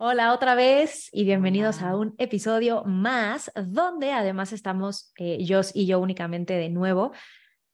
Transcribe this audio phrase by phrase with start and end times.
[0.00, 5.86] Hola otra vez y bienvenidos a un episodio más donde además estamos eh, Jos y
[5.86, 7.10] yo únicamente de nuevo.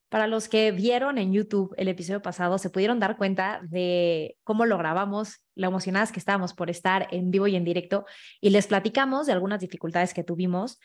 [0.09, 4.64] Para los que vieron en YouTube el episodio pasado, se pudieron dar cuenta de cómo
[4.64, 8.06] lo grabamos, lo emocionadas que estábamos por estar en vivo y en directo
[8.41, 10.80] y les platicamos de algunas dificultades que tuvimos,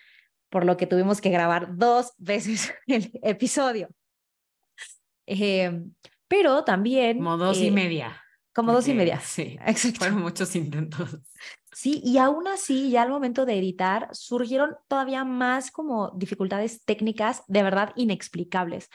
[0.50, 3.88] por lo que tuvimos que grabar dos veces el episodio.
[5.26, 5.86] Eh,
[6.28, 7.16] pero también...
[7.16, 8.22] Como dos y eh, media.
[8.60, 9.20] Como dos y media.
[9.26, 10.00] Sí, Exacto.
[10.00, 11.18] fueron muchos intentos.
[11.72, 17.44] Sí, y aún así, ya al momento de editar, surgieron todavía más como dificultades técnicas
[17.48, 18.90] de verdad inexplicables.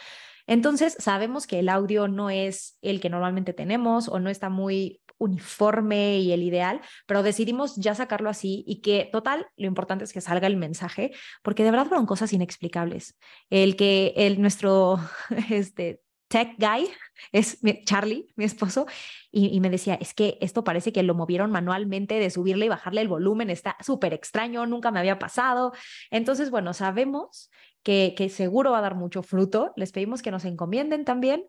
[0.46, 5.00] Entonces, sabemos que el audio no es el que normalmente tenemos o no está muy
[5.16, 10.12] uniforme y el ideal, pero decidimos ya sacarlo así y que total, lo importante es
[10.12, 13.16] que salga el mensaje, porque de verdad fueron cosas inexplicables.
[13.48, 14.98] El que el, nuestro
[15.50, 16.88] este, tech guy
[17.32, 18.86] es Charlie, mi esposo,
[19.30, 22.68] y, y, me decía, es que esto parece que lo movieron manualmente de subirle y
[22.68, 25.72] bajarle el volumen, está súper extraño, nunca me había pasado.
[26.10, 27.50] Entonces, bueno, sabemos
[27.84, 29.72] que, que, seguro va a dar mucho fruto.
[29.76, 31.44] Les pedimos que nos encomienden también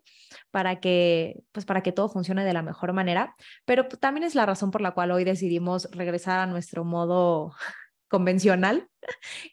[0.50, 4.46] para que, pues para que todo funcione de la mejor manera, pero también es la
[4.46, 7.54] razón por la cual hoy decidimos regresar a nuestro modo
[8.08, 8.88] convencional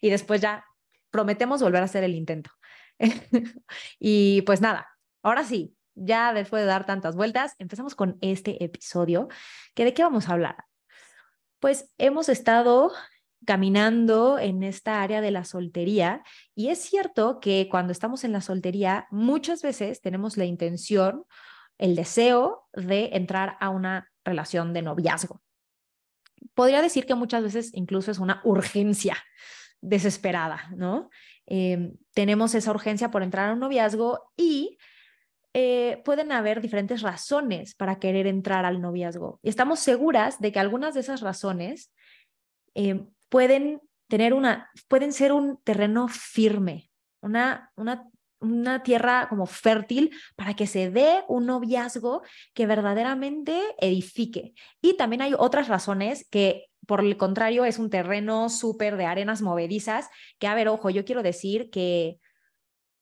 [0.01, 0.66] y después ya
[1.09, 2.51] prometemos volver a hacer el intento.
[3.99, 4.88] y pues nada,
[5.23, 9.29] Ahora sí, ya después de dar tantas vueltas, empezamos con este episodio,
[9.73, 10.57] que de qué vamos a hablar.
[11.59, 12.91] Pues hemos estado
[13.45, 16.23] caminando en esta área de la soltería
[16.56, 21.25] y es cierto que cuando estamos en la soltería muchas veces tenemos la intención,
[21.78, 25.41] el deseo de entrar a una relación de noviazgo.
[26.53, 29.17] Podría decir que muchas veces incluso es una urgencia
[29.81, 31.09] desesperada, ¿no?
[31.45, 34.78] Eh, tenemos esa urgencia por entrar a un noviazgo y
[35.53, 39.40] eh, pueden haber diferentes razones para querer entrar al noviazgo.
[39.44, 41.91] Y estamos seguras de que algunas de esas razones
[42.75, 46.91] eh, pueden tener una, pueden ser un terreno firme,
[47.22, 48.08] una, una,
[48.40, 54.53] una tierra como fértil para que se dé un noviazgo que verdaderamente edifique.
[54.81, 59.41] Y también hay otras razones que por el contrario, es un terreno súper de arenas
[59.41, 62.20] movedizas, que, a ver, ojo, yo quiero decir que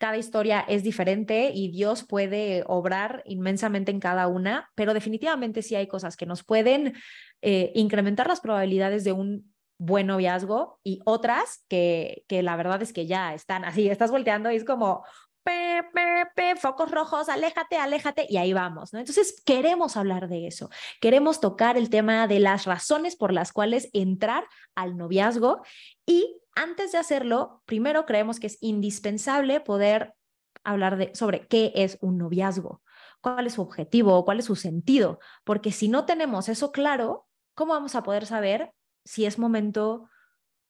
[0.02, 5.76] cada historia es diferente y Dios puede obrar inmensamente en cada una, pero definitivamente sí
[5.76, 6.96] hay cosas que nos pueden
[7.44, 12.94] eh, incrementar las probabilidades de un buen noviazgo y otras que, que la verdad es
[12.94, 15.04] que ya están así, estás volteando y es como,
[15.44, 18.94] Pe, focos rojos, aléjate, aléjate, y ahí vamos.
[18.94, 20.70] Entonces, queremos hablar de eso,
[21.00, 24.46] queremos tocar el tema de las razones por las cuales entrar
[24.76, 25.62] al noviazgo
[26.06, 30.14] y antes de hacerlo, primero creemos que es indispensable poder
[30.64, 32.82] hablar de, sobre qué es un noviazgo,
[33.22, 37.74] cuál es su objetivo, cuál es su sentido, porque si no tenemos eso claro, ¿cómo
[37.74, 38.74] vamos a poder saber
[39.06, 40.10] si es momento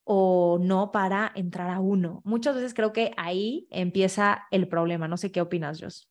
[0.04, 2.22] o no para entrar a uno?
[2.24, 5.08] Muchas veces creo que ahí empieza el problema.
[5.08, 6.10] No sé qué opinas, Jos.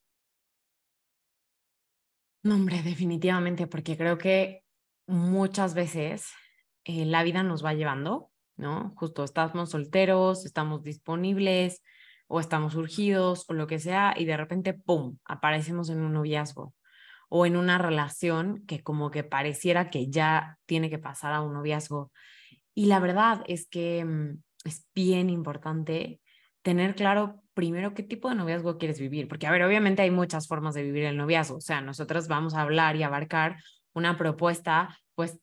[2.43, 4.65] No, hombre, definitivamente, porque creo que
[5.07, 6.31] muchas veces
[6.85, 8.30] eh, la vida nos va llevando
[8.61, 8.93] ¿no?
[8.97, 11.83] Justo estamos solteros, estamos disponibles
[12.29, 16.75] o estamos urgidos o lo que sea y de repente, ¡pum!, aparecemos en un noviazgo
[17.29, 21.55] o en una relación que como que pareciera que ya tiene que pasar a un
[21.55, 22.13] noviazgo.
[22.75, 26.21] Y la verdad es que mm, es bien importante
[26.63, 30.47] tener claro primero qué tipo de noviazgo quieres vivir, porque a ver, obviamente hay muchas
[30.47, 33.57] formas de vivir el noviazgo, o sea, nosotros vamos a hablar y abarcar
[33.93, 35.39] una propuesta pues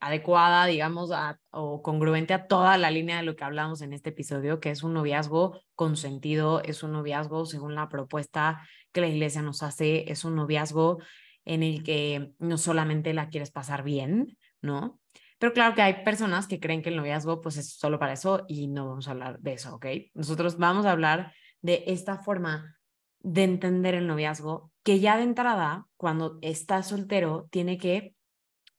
[0.00, 1.10] adecuada, digamos,
[1.50, 4.82] o congruente a toda la línea de lo que hablamos en este episodio, que es
[4.82, 8.60] un noviazgo consentido, es un noviazgo según la propuesta
[8.92, 10.98] que la iglesia nos hace, es un noviazgo
[11.44, 15.00] en el que no solamente la quieres pasar bien, ¿no?
[15.38, 18.44] Pero claro que hay personas que creen que el noviazgo pues es solo para eso
[18.48, 19.86] y no vamos a hablar de eso, ¿ok?
[20.14, 22.76] Nosotros vamos a hablar de esta forma
[23.20, 28.14] de entender el noviazgo que ya de entrada, cuando estás soltero, tiene que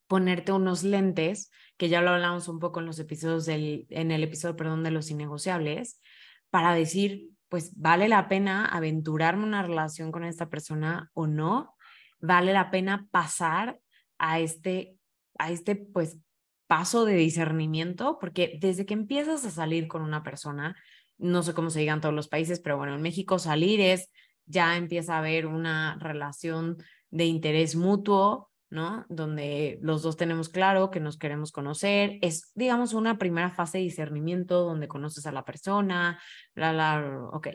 [0.10, 4.24] ponerte unos lentes, que ya lo hablamos un poco en los episodios del, en el
[4.24, 6.02] episodio, perdón, de los innegociables,
[6.50, 11.76] para decir, pues vale la pena aventurarme una relación con esta persona o no.
[12.20, 13.80] vale la pena pasar
[14.18, 14.98] a este,
[15.38, 16.18] a este, pues,
[16.66, 20.76] paso de discernimiento, porque desde que empiezas a salir con una persona,
[21.20, 24.12] no sé cómo se diga en todos los países, pero bueno, en México salir es,
[24.46, 26.78] ya empieza a haber una relación
[27.12, 29.06] de interés mutuo, ¿no?
[29.10, 32.20] Donde los dos tenemos claro que nos queremos conocer.
[32.22, 36.22] Es, digamos, una primera fase de discernimiento donde conoces a la persona,
[36.54, 37.48] la, la, ok.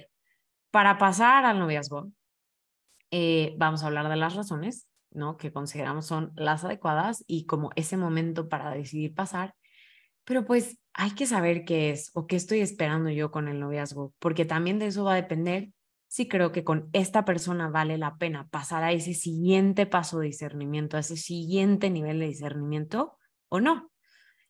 [0.70, 2.10] Para pasar al noviazgo,
[3.10, 5.36] eh, vamos a hablar de las razones, ¿no?
[5.36, 9.54] Que consideramos son las adecuadas y como ese momento para decidir pasar.
[10.24, 14.14] Pero pues hay que saber qué es o qué estoy esperando yo con el noviazgo,
[14.18, 15.70] porque también de eso va a depender
[16.14, 20.26] si creo que con esta persona vale la pena pasar a ese siguiente paso de
[20.26, 23.18] discernimiento, a ese siguiente nivel de discernimiento
[23.48, 23.90] o no.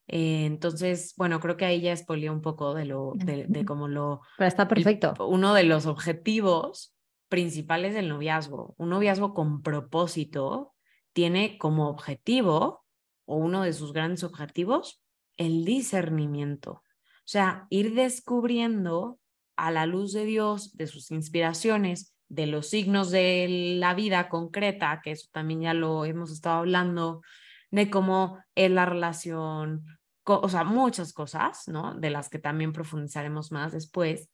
[0.06, 3.88] Eh, entonces, bueno, creo que ahí ya expolió un poco de lo, de, de cómo
[3.88, 4.20] lo...
[4.36, 5.14] Pero está perfecto.
[5.26, 6.94] uno de los objetivos
[7.30, 10.74] principales del noviazgo, un noviazgo con propósito,
[11.14, 12.84] tiene como objetivo,
[13.24, 15.02] o uno de sus grandes objetivos,
[15.38, 16.72] el discernimiento.
[16.72, 19.18] O sea, ir descubriendo
[19.56, 25.00] a la luz de Dios, de sus inspiraciones, de los signos de la vida concreta,
[25.02, 27.22] que eso también ya lo hemos estado hablando,
[27.70, 29.84] de cómo es la relación,
[30.24, 31.94] o sea, muchas cosas, ¿no?
[31.94, 34.30] De las que también profundizaremos más después,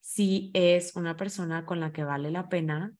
[0.00, 2.92] si es una persona con la que vale la pena,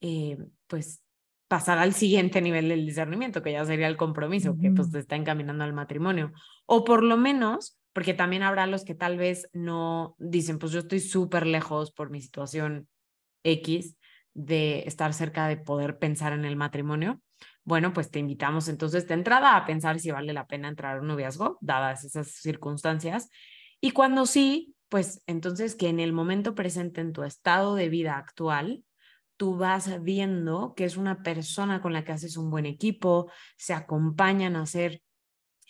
[0.00, 1.02] eh, pues,
[1.48, 5.16] pasar al siguiente nivel del discernimiento, que ya sería el compromiso, que pues te está
[5.16, 6.32] encaminando al matrimonio.
[6.66, 10.80] O por lo menos porque también habrá los que tal vez no dicen, pues yo
[10.80, 12.90] estoy súper lejos por mi situación
[13.42, 13.96] X
[14.34, 17.22] de estar cerca de poder pensar en el matrimonio.
[17.64, 21.00] Bueno, pues te invitamos entonces de entrada a pensar si vale la pena entrar a
[21.00, 23.30] un noviazgo, dadas esas circunstancias.
[23.80, 28.18] Y cuando sí, pues entonces que en el momento presente, en tu estado de vida
[28.18, 28.84] actual,
[29.38, 33.72] tú vas viendo que es una persona con la que haces un buen equipo, se
[33.72, 35.00] acompañan a hacer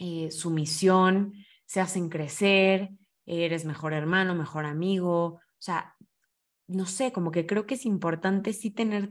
[0.00, 1.32] eh, su misión,
[1.67, 2.91] se hacen crecer,
[3.27, 5.95] eres mejor hermano, mejor amigo, o sea,
[6.69, 9.11] no sé, como que creo que es importante sí tener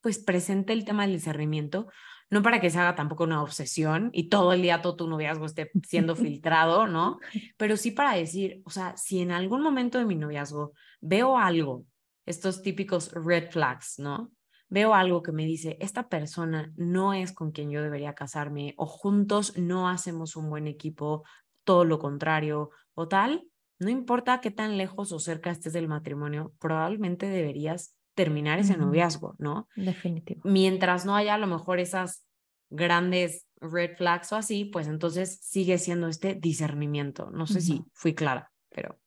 [0.00, 1.88] pues presente el tema del discernimiento,
[2.30, 5.46] no para que se haga tampoco una obsesión y todo el día todo tu noviazgo
[5.46, 7.18] esté siendo filtrado, ¿no?
[7.56, 11.86] Pero sí para decir, o sea, si en algún momento de mi noviazgo veo algo,
[12.26, 14.30] estos típicos red flags, ¿no?
[14.68, 18.86] Veo algo que me dice, esta persona no es con quien yo debería casarme o
[18.86, 21.22] juntos no hacemos un buen equipo,
[21.64, 26.52] todo lo contrario o tal, no importa qué tan lejos o cerca estés del matrimonio,
[26.58, 29.68] probablemente deberías terminar ese noviazgo, ¿no?
[29.74, 30.40] Definitivo.
[30.44, 32.24] Mientras no haya a lo mejor esas
[32.70, 37.30] grandes red flags o así, pues entonces sigue siendo este discernimiento.
[37.30, 38.98] No sé si fui clara, pero...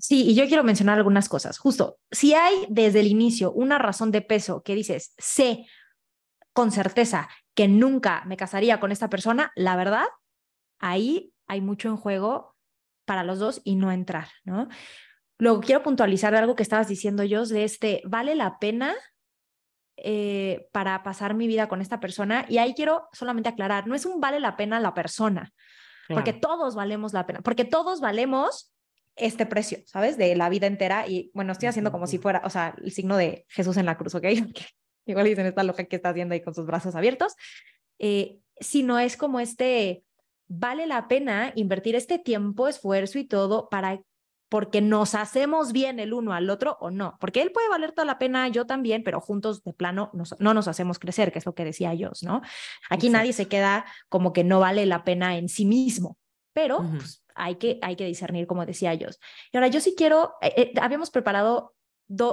[0.00, 1.58] Sí, y yo quiero mencionar algunas cosas.
[1.58, 5.66] Justo, si hay desde el inicio una razón de peso que dices, sé
[6.52, 10.06] con certeza que nunca me casaría con esta persona, la verdad,
[10.78, 12.54] ahí hay mucho en juego
[13.04, 14.68] para los dos y no entrar, ¿no?
[15.38, 18.94] Luego quiero puntualizar algo que estabas diciendo, yo de este, ¿vale la pena
[19.96, 22.44] eh, para pasar mi vida con esta persona?
[22.48, 25.52] Y ahí quiero solamente aclarar, no es un vale la pena la persona,
[26.08, 28.72] porque todos valemos la pena, porque todos valemos
[29.18, 30.16] este precio, ¿sabes?
[30.16, 31.06] De la vida entera.
[31.06, 33.96] Y bueno, estoy haciendo como si fuera, o sea, el signo de Jesús en la
[33.96, 34.24] cruz, ¿ok?
[35.06, 37.34] Igual dicen esta loca que está haciendo ahí con sus brazos abiertos.
[37.98, 40.04] Eh, si no es como este,
[40.48, 44.00] vale la pena invertir este tiempo, esfuerzo y todo para
[44.48, 48.06] porque nos hacemos bien el uno al otro o no, porque él puede valer toda
[48.06, 51.54] la pena, yo también, pero juntos de plano no nos hacemos crecer, que es lo
[51.54, 52.40] que decía yo, ¿no?
[52.88, 56.16] Aquí nadie se queda como que no vale la pena en sí mismo,
[56.54, 59.08] pero pues, hay, que, hay que discernir, como decía yo.
[59.52, 61.74] Y ahora yo sí quiero, eh, eh, habíamos preparado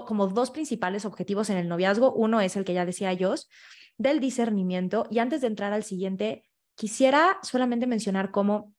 [0.07, 3.35] como dos principales objetivos en el noviazgo, uno es el que ya decía yo,
[3.97, 6.45] del discernimiento, y antes de entrar al siguiente,
[6.75, 8.73] Quisiera solamente mencionar cómo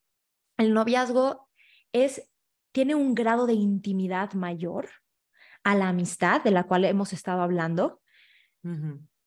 [0.59, 1.49] el noviazgo
[1.93, 2.31] es,
[2.73, 4.89] tiene un grado de intimidad mayor
[5.65, 8.01] a la amistad de la cual hemos estado hablando.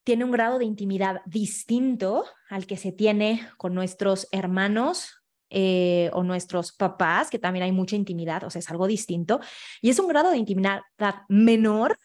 [0.04, 6.22] Tiene un grado de intimidad distinto al que se tiene con nuestros hermanos eh, o
[6.22, 9.40] nuestros papás, que también hay mucha intimidad, o sea, es algo distinto.
[9.82, 10.80] Y es un grado de intimidad
[11.28, 11.98] menor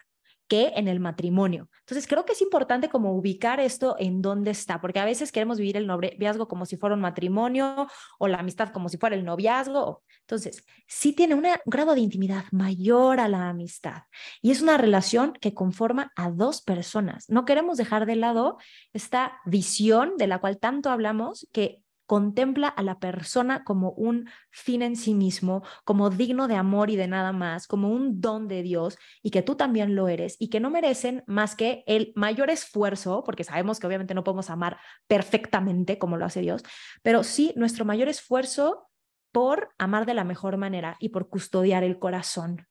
[0.47, 1.69] que en el matrimonio.
[1.81, 5.57] Entonces, creo que es importante como ubicar esto en dónde está, porque a veces queremos
[5.57, 7.87] vivir el noviazgo como si fuera un matrimonio
[8.19, 10.03] o la amistad como si fuera el noviazgo.
[10.21, 14.03] Entonces, sí tiene un grado de intimidad mayor a la amistad
[14.41, 17.29] y es una relación que conforma a dos personas.
[17.29, 18.57] No queremos dejar de lado
[18.93, 24.81] esta visión de la cual tanto hablamos, que contempla a la persona como un fin
[24.81, 28.61] en sí mismo, como digno de amor y de nada más, como un don de
[28.61, 32.49] Dios y que tú también lo eres y que no merecen más que el mayor
[32.49, 36.63] esfuerzo, porque sabemos que obviamente no podemos amar perfectamente como lo hace Dios,
[37.01, 38.87] pero sí nuestro mayor esfuerzo
[39.31, 42.67] por amar de la mejor manera y por custodiar el corazón.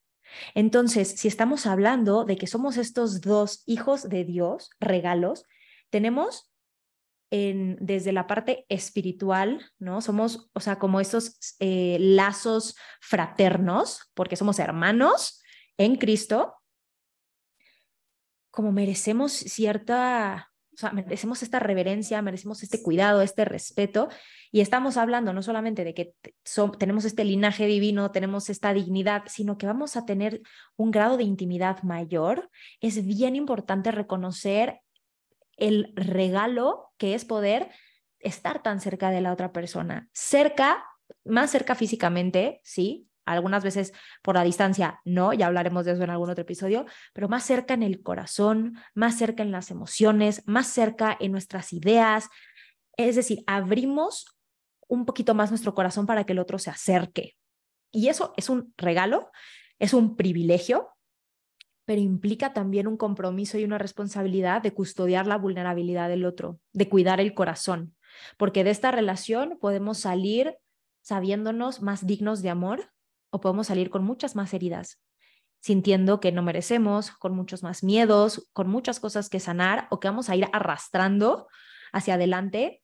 [0.55, 5.45] Entonces, si estamos hablando de que somos estos dos hijos de Dios, regalos,
[5.91, 6.51] tenemos
[7.35, 10.01] en, desde la parte espiritual, ¿no?
[10.01, 15.43] Somos, o sea, como estos eh, lazos fraternos, porque somos hermanos
[15.77, 16.55] en Cristo,
[18.53, 24.11] como merecemos cierta, o sea, merecemos esta reverencia, merecemos este cuidado, este respeto,
[24.53, 26.15] y estamos hablando no solamente de que
[26.79, 30.41] tenemos este linaje divino, tenemos esta dignidad, sino que vamos a tener
[30.77, 32.49] un grado de intimidad mayor.
[32.81, 34.84] Es bien importante reconocer
[35.57, 37.71] el regalo que es poder
[38.19, 40.85] estar tan cerca de la otra persona, cerca,
[41.25, 43.93] más cerca físicamente, sí, algunas veces
[44.23, 47.75] por la distancia, no, ya hablaremos de eso en algún otro episodio, pero más cerca
[47.75, 52.29] en el corazón, más cerca en las emociones, más cerca en nuestras ideas.
[52.97, 54.37] Es decir, abrimos
[54.89, 57.37] un poquito más nuestro corazón para que el otro se acerque.
[57.91, 59.31] Y eso es un regalo,
[59.79, 60.94] es un privilegio,
[61.85, 66.89] pero implica también un compromiso y una responsabilidad de custodiar la vulnerabilidad del otro, de
[66.89, 67.95] cuidar el corazón,
[68.37, 70.57] porque de esta relación podemos salir
[71.03, 72.91] sabiéndonos más dignos de amor
[73.31, 75.01] o podemos salir con muchas más heridas,
[75.61, 80.09] sintiendo que no merecemos, con muchos más miedos, con muchas cosas que sanar o que
[80.09, 81.49] vamos a ir arrastrando
[81.93, 82.83] hacia adelante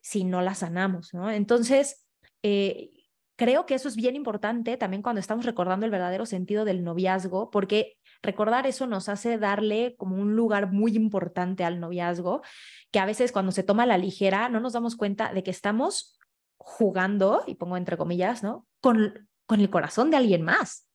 [0.00, 1.14] si no las sanamos.
[1.14, 2.04] Entonces,
[2.42, 2.90] eh,
[3.36, 7.50] creo que eso es bien importante también cuando estamos recordando el verdadero sentido del noviazgo,
[7.50, 12.42] porque recordar eso nos hace darle como un lugar muy importante al noviazgo,
[12.90, 16.18] que a veces cuando se toma la ligera no nos damos cuenta de que estamos
[16.56, 18.66] jugando, y pongo entre comillas, ¿no?
[18.80, 20.88] Con, con el corazón de alguien más,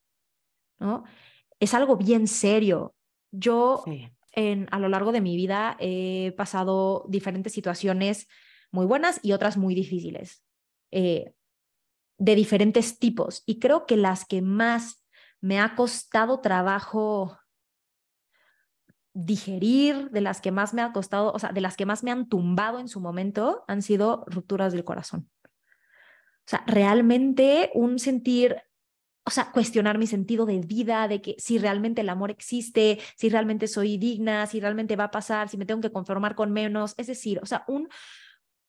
[0.80, 1.04] ¿no?
[1.60, 2.96] Es algo bien serio.
[3.32, 3.84] Yo
[4.32, 8.28] en, a lo largo de mi vida he pasado diferentes situaciones
[8.72, 10.44] muy buenas y otras muy difíciles,
[10.92, 11.34] eh,
[12.18, 13.44] de diferentes tipos.
[13.46, 15.04] Y creo que las que más
[15.42, 17.38] me ha costado trabajo
[19.14, 22.12] digerir, de las que más me ha costado, o sea, de las que más me
[22.12, 25.30] han tumbado en su momento, han sido rupturas del corazón.
[25.46, 28.56] O sea, realmente un sentir,
[29.26, 33.30] o sea, cuestionar mi sentido de vida, de que si realmente el amor existe, si
[33.30, 36.94] realmente soy digna, si realmente va a pasar, si me tengo que conformar con menos.
[36.98, 37.90] Es decir, o sea, un,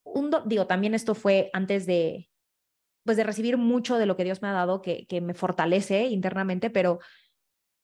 [0.03, 2.28] un digo, también esto fue antes de,
[3.09, 6.09] pues de recibir mucho de lo que Dios me ha dado, que, que me fortalece
[6.09, 6.99] internamente, pero,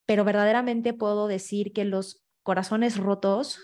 [0.05, 3.59] pero verdaderamente puedo decir que los corazones rotos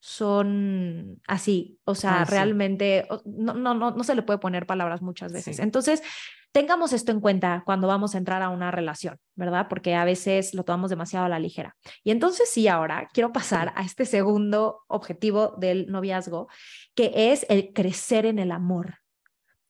[0.00, 5.34] son así, o sea, realmente no, no, no, no se le puede poner palabras muchas
[5.34, 5.58] veces.
[5.58, 6.02] Entonces,
[6.50, 9.66] tengamos esto en cuenta cuando vamos a entrar a una relación, ¿verdad?
[9.68, 11.76] Porque a veces lo tomamos demasiado a la ligera.
[12.02, 16.48] Y entonces sí, ahora quiero pasar a este segundo objetivo del noviazgo,
[16.94, 18.94] que es el crecer en el amor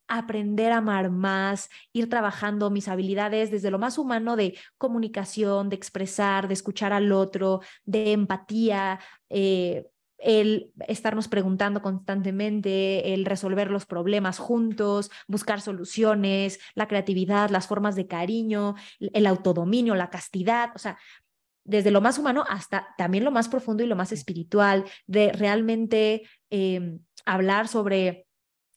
[0.09, 5.75] aprender a amar más, ir trabajando mis habilidades desde lo más humano de comunicación, de
[5.75, 8.99] expresar, de escuchar al otro, de empatía,
[9.29, 9.85] eh,
[10.17, 17.95] el estarnos preguntando constantemente, el resolver los problemas juntos, buscar soluciones, la creatividad, las formas
[17.95, 20.97] de cariño, el autodominio, la castidad, o sea,
[21.63, 26.23] desde lo más humano hasta también lo más profundo y lo más espiritual, de realmente
[26.49, 28.27] em, hablar sobre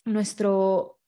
[0.04, 1.00] nuestro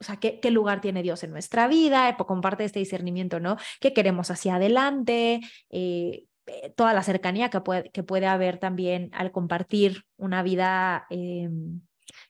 [0.00, 3.56] o sea, ¿qué, qué, lugar tiene Dios en nuestra vida, comparte este discernimiento, ¿no?
[3.80, 5.40] ¿Qué queremos hacia adelante?
[5.70, 11.06] Eh, eh, toda la cercanía que puede, que puede haber también al compartir una vida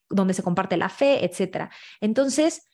[0.09, 1.71] donde se comparte la fe, etc.
[2.01, 2.67] Entonces,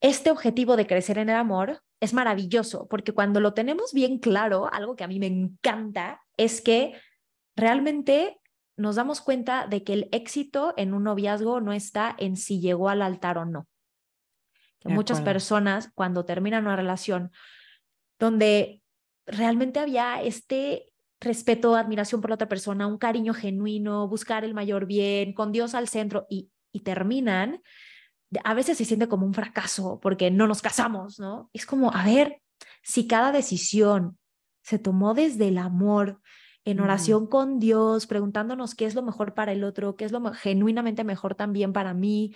[0.00, 4.68] este objetivo de crecer en el amor es maravilloso porque cuando lo tenemos bien claro,
[4.72, 6.92] algo que a mí me encanta es que
[7.54, 8.40] realmente
[8.76, 12.88] nos damos cuenta de que el éxito en un noviazgo no está en si llegó
[12.88, 13.66] al altar o no.
[14.80, 17.30] Que muchas personas cuando terminan una relación
[18.18, 18.82] donde
[19.26, 24.86] realmente había este respeto, admiración por la otra persona, un cariño genuino, buscar el mayor
[24.86, 27.62] bien, con Dios al centro y, y terminan,
[28.44, 31.50] a veces se siente como un fracaso porque no nos casamos, ¿no?
[31.52, 32.42] Es como, a ver,
[32.82, 34.18] si cada decisión
[34.62, 36.20] se tomó desde el amor,
[36.64, 40.20] en oración con Dios, preguntándonos qué es lo mejor para el otro, qué es lo
[40.32, 42.34] genuinamente mejor también para mí.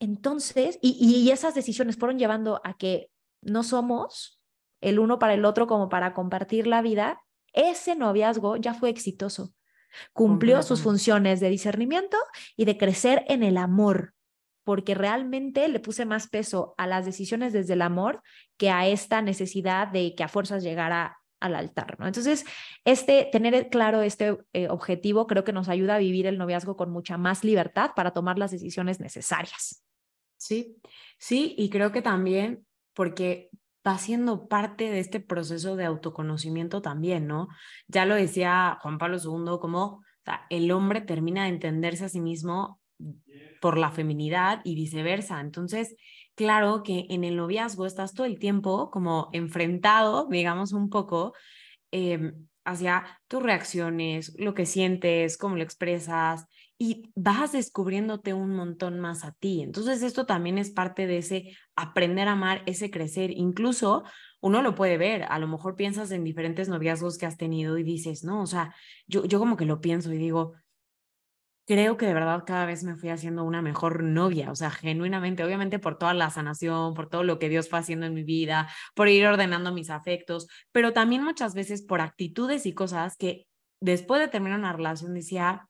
[0.00, 3.10] Entonces, y, y esas decisiones fueron llevando a que
[3.42, 4.40] no somos
[4.80, 9.54] el uno para el otro como para compartir la vida, ese noviazgo ya fue exitoso.
[10.12, 12.16] Cumplió sus funciones de discernimiento
[12.56, 14.14] y de crecer en el amor,
[14.64, 18.22] porque realmente le puse más peso a las decisiones desde el amor
[18.56, 22.06] que a esta necesidad de que a fuerzas llegara al altar, ¿no?
[22.06, 22.44] Entonces,
[22.84, 26.90] este, tener claro este eh, objetivo creo que nos ayuda a vivir el noviazgo con
[26.90, 29.84] mucha más libertad para tomar las decisiones necesarias.
[30.36, 30.76] Sí,
[31.18, 33.50] sí, y creo que también porque
[33.86, 37.48] va siendo parte de este proceso de autoconocimiento también, ¿no?
[37.88, 40.02] Ya lo decía Juan Pablo II, como
[40.50, 42.80] el hombre termina de entenderse a sí mismo
[43.60, 45.40] por la feminidad y viceversa.
[45.40, 45.96] Entonces,
[46.34, 51.34] claro que en el noviazgo estás todo el tiempo como enfrentado, digamos un poco,
[51.90, 56.46] em, hacia tus reacciones, lo que sientes, cómo lo expresas
[56.78, 59.62] y vas descubriéndote un montón más a ti.
[59.62, 63.30] Entonces esto también es parte de ese aprender a amar, ese crecer.
[63.30, 64.04] Incluso
[64.40, 67.84] uno lo puede ver, a lo mejor piensas en diferentes noviazgos que has tenido y
[67.84, 68.74] dices, no, o sea,
[69.06, 70.54] yo, yo como que lo pienso y digo,
[71.66, 75.44] creo que de verdad cada vez me fui haciendo una mejor novia, o sea, genuinamente,
[75.44, 78.68] obviamente por toda la sanación, por todo lo que Dios fue haciendo en mi vida,
[78.94, 83.46] por ir ordenando mis afectos, pero también muchas veces por actitudes y cosas que
[83.80, 85.68] después de terminar una relación decía,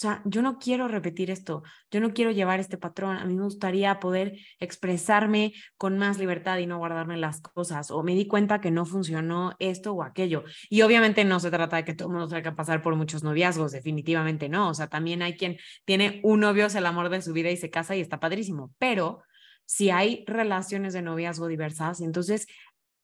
[0.00, 3.34] o sea, yo no quiero repetir esto, yo no quiero llevar este patrón, a mí
[3.34, 8.26] me gustaría poder expresarme con más libertad y no guardarme las cosas, o me di
[8.26, 10.44] cuenta que no funcionó esto o aquello.
[10.70, 13.22] Y obviamente no se trata de que todo el mundo tenga que pasar por muchos
[13.22, 17.20] noviazgos, definitivamente no, o sea, también hay quien tiene un novio, es el amor de
[17.20, 19.22] su vida y se casa y está padrísimo, pero
[19.66, 22.46] si hay relaciones de noviazgo diversas, entonces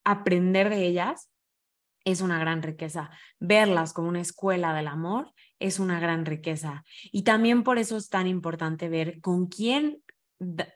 [0.03, 1.29] aprender de ellas
[2.07, 3.11] es una gran riqueza.
[3.39, 6.85] Verlas como una escuela del amor es una gran riqueza.
[7.13, 10.03] Y también por eso es tan importante ver con quién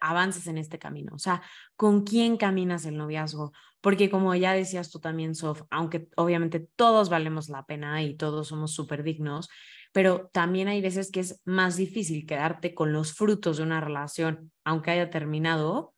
[0.01, 1.43] avances en este camino, o sea,
[1.77, 7.11] con quién caminas el noviazgo, porque como ya decías tú también, Sof, aunque obviamente todos
[7.11, 9.49] valemos la pena y todos somos súper dignos,
[9.93, 14.53] pero también hay veces que es más difícil quedarte con los frutos de una relación,
[14.65, 15.95] aunque haya terminado,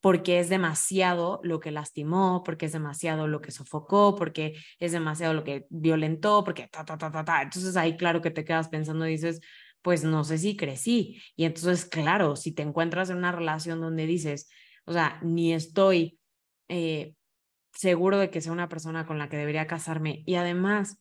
[0.00, 5.34] porque es demasiado lo que lastimó, porque es demasiado lo que sofocó, porque es demasiado
[5.34, 7.42] lo que violentó, porque ta, ta, ta, ta, ta.
[7.42, 9.40] Entonces ahí claro que te quedas pensando y dices,
[9.82, 11.20] pues no sé si crecí.
[11.36, 14.48] Y entonces, claro, si te encuentras en una relación donde dices,
[14.84, 16.18] o sea, ni estoy
[16.68, 17.14] eh,
[17.72, 21.00] seguro de que sea una persona con la que debería casarme y además...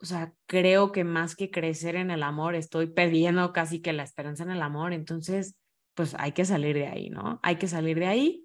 [0.00, 4.02] O sea, creo que más que crecer en el amor, estoy perdiendo casi que la
[4.02, 4.92] esperanza en el amor.
[4.92, 5.56] Entonces,
[5.94, 7.40] pues hay que salir de ahí, ¿no?
[7.42, 8.44] Hay que salir de ahí.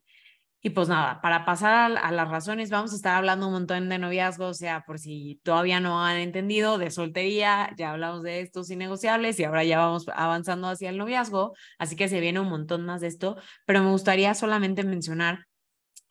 [0.62, 3.98] Y pues nada, para pasar a, las razones, vamos a estar hablando un montón de
[3.98, 8.70] noviazgo, o sea, por si todavía no han entendido, de soltería, ya hablamos de estos
[8.70, 12.86] innegociables y ahora ya vamos avanzando hacia el noviazgo, así que se viene un montón
[12.86, 15.46] más de esto, pero me gustaría solamente mencionar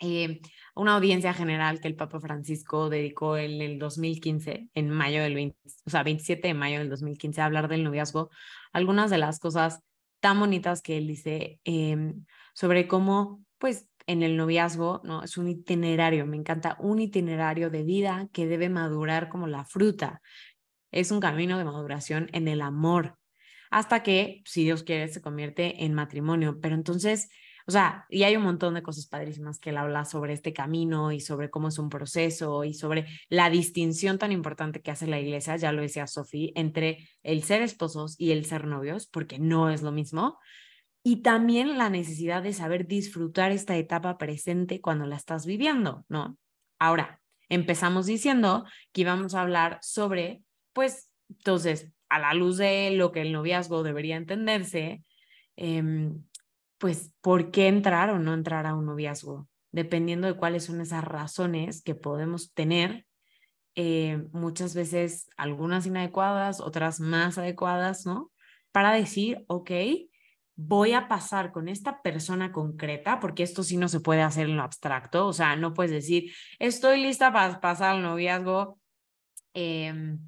[0.01, 0.41] eh,
[0.75, 5.59] una audiencia general que el Papa Francisco dedicó en el 2015, en mayo del 20,
[5.85, 8.31] o sea, 27 de mayo del 2015, a hablar del noviazgo,
[8.73, 9.81] algunas de las cosas
[10.21, 15.23] tan bonitas que él dice em, sobre cómo, pues, en el noviazgo, ¿no?
[15.23, 20.23] Es un itinerario, me encanta, un itinerario de vida que debe madurar como la fruta.
[20.91, 23.19] Es un camino de maduración en el amor,
[23.71, 26.59] hasta que, si Dios quiere, se convierte en matrimonio.
[26.61, 27.29] Pero entonces,
[27.69, 31.13] o sea, y hay un montón de cosas padrísimas que él habla sobre este camino
[31.13, 35.21] y sobre cómo es un proceso y sobre la distinción tan importante que hace la
[35.21, 39.69] iglesia, ya lo decía Sofía, entre el ser esposos y el ser novios, porque no
[39.69, 40.39] es lo mismo.
[41.03, 46.39] Y también la necesidad de saber disfrutar esta etapa presente cuando la estás viviendo, ¿no?
[46.79, 53.13] Ahora, empezamos diciendo que íbamos a hablar sobre, pues, entonces, a la luz de lo
[53.13, 55.05] que el noviazgo debería entenderse,
[55.57, 55.83] eh,
[56.79, 59.49] pues, ¿por qué entrar o no entrar a un noviazgo?
[59.73, 63.07] Dependiendo de cuáles son esas razones que podemos tener,
[63.75, 68.33] eh, muchas veces algunas inadecuadas, otras más adecuadas, ¿no?
[68.73, 69.71] Para decir, ok,
[70.57, 74.57] voy a pasar con esta persona concreta, porque esto sí no se puede hacer en
[74.57, 78.81] lo abstracto, o sea, no puedes decir, estoy lista para pasar al noviazgo,
[79.55, 80.19] em,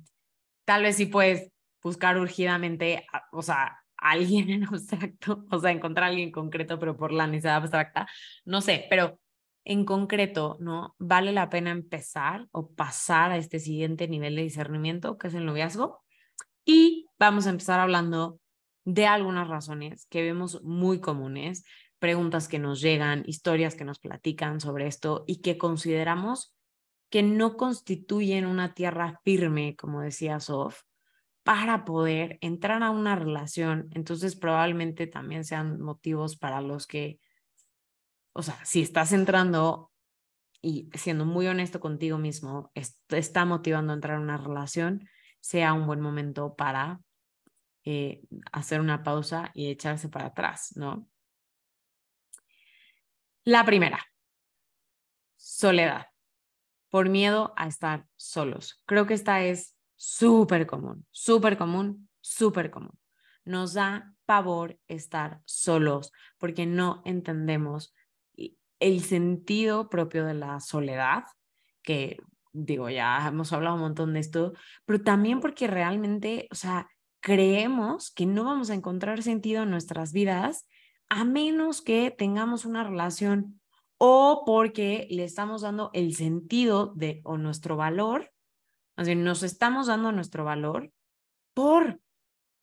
[0.64, 1.50] tal vez sí puedes
[1.82, 7.12] buscar urgidamente, o sea, alguien en abstracto, o sea, encontrar a alguien concreto, pero por
[7.12, 8.08] la necesidad abstracta,
[8.44, 9.18] no sé, pero
[9.64, 10.94] en concreto, ¿no?
[10.98, 15.46] Vale la pena empezar o pasar a este siguiente nivel de discernimiento, que es el
[15.46, 16.02] noviazgo.
[16.64, 18.40] Y vamos a empezar hablando
[18.84, 21.64] de algunas razones que vemos muy comunes,
[21.98, 26.56] preguntas que nos llegan, historias que nos platican sobre esto y que consideramos
[27.10, 30.82] que no constituyen una tierra firme, como decía Sof,
[31.50, 33.88] para poder entrar a una relación.
[33.90, 37.18] Entonces probablemente también sean motivos para los que,
[38.32, 39.90] o sea, si estás entrando
[40.62, 42.70] y siendo muy honesto contigo mismo,
[43.08, 45.08] te está motivando a entrar a una relación,
[45.40, 47.00] sea un buen momento para
[47.82, 51.08] eh, hacer una pausa y echarse para atrás, ¿no?
[53.42, 53.98] La primera,
[55.34, 56.06] soledad,
[56.90, 58.80] por miedo a estar solos.
[58.86, 62.98] Creo que esta es súper común, súper común, súper común.
[63.44, 67.92] Nos da pavor estar solos porque no entendemos
[68.78, 71.24] el sentido propio de la soledad,
[71.82, 72.16] que
[72.54, 74.54] digo, ya hemos hablado un montón de esto,
[74.86, 76.88] pero también porque realmente, o sea,
[77.20, 80.66] creemos que no vamos a encontrar sentido en nuestras vidas
[81.10, 83.60] a menos que tengamos una relación
[83.98, 88.32] o porque le estamos dando el sentido de o nuestro valor,
[89.00, 90.92] nos estamos dando nuestro valor
[91.54, 92.00] por,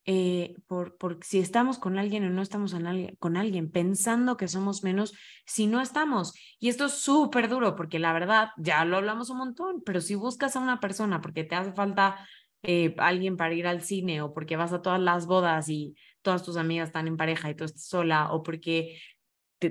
[0.04, 2.74] eh, por, por si estamos con alguien o no estamos
[3.18, 6.34] con alguien, pensando que somos menos si no estamos.
[6.58, 10.14] Y esto es súper duro porque la verdad, ya lo hablamos un montón, pero si
[10.14, 12.26] buscas a una persona porque te hace falta
[12.62, 16.42] eh, alguien para ir al cine o porque vas a todas las bodas y todas
[16.42, 18.98] tus amigas están en pareja y tú estás sola o porque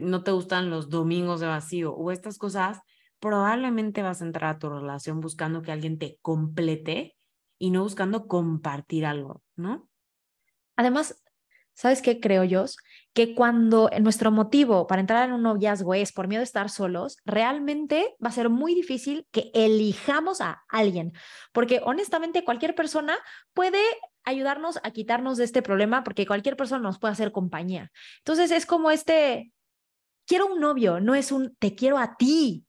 [0.02, 2.82] no te gustan los domingos de vacío o estas cosas,
[3.20, 7.16] probablemente vas a entrar a tu relación buscando que alguien te complete
[7.58, 9.90] y no buscando compartir algo, ¿no?
[10.76, 11.24] Además,
[11.74, 12.66] ¿sabes qué creo yo?
[13.14, 17.18] Que cuando nuestro motivo para entrar en un noviazgo es por miedo a estar solos,
[17.26, 21.14] realmente va a ser muy difícil que elijamos a alguien,
[21.52, 23.18] porque honestamente cualquier persona
[23.54, 23.82] puede
[24.24, 27.92] ayudarnos a quitarnos de este problema, porque cualquier persona nos puede hacer compañía.
[28.20, 29.52] Entonces es como este,
[30.28, 32.67] quiero un novio, no es un te quiero a ti,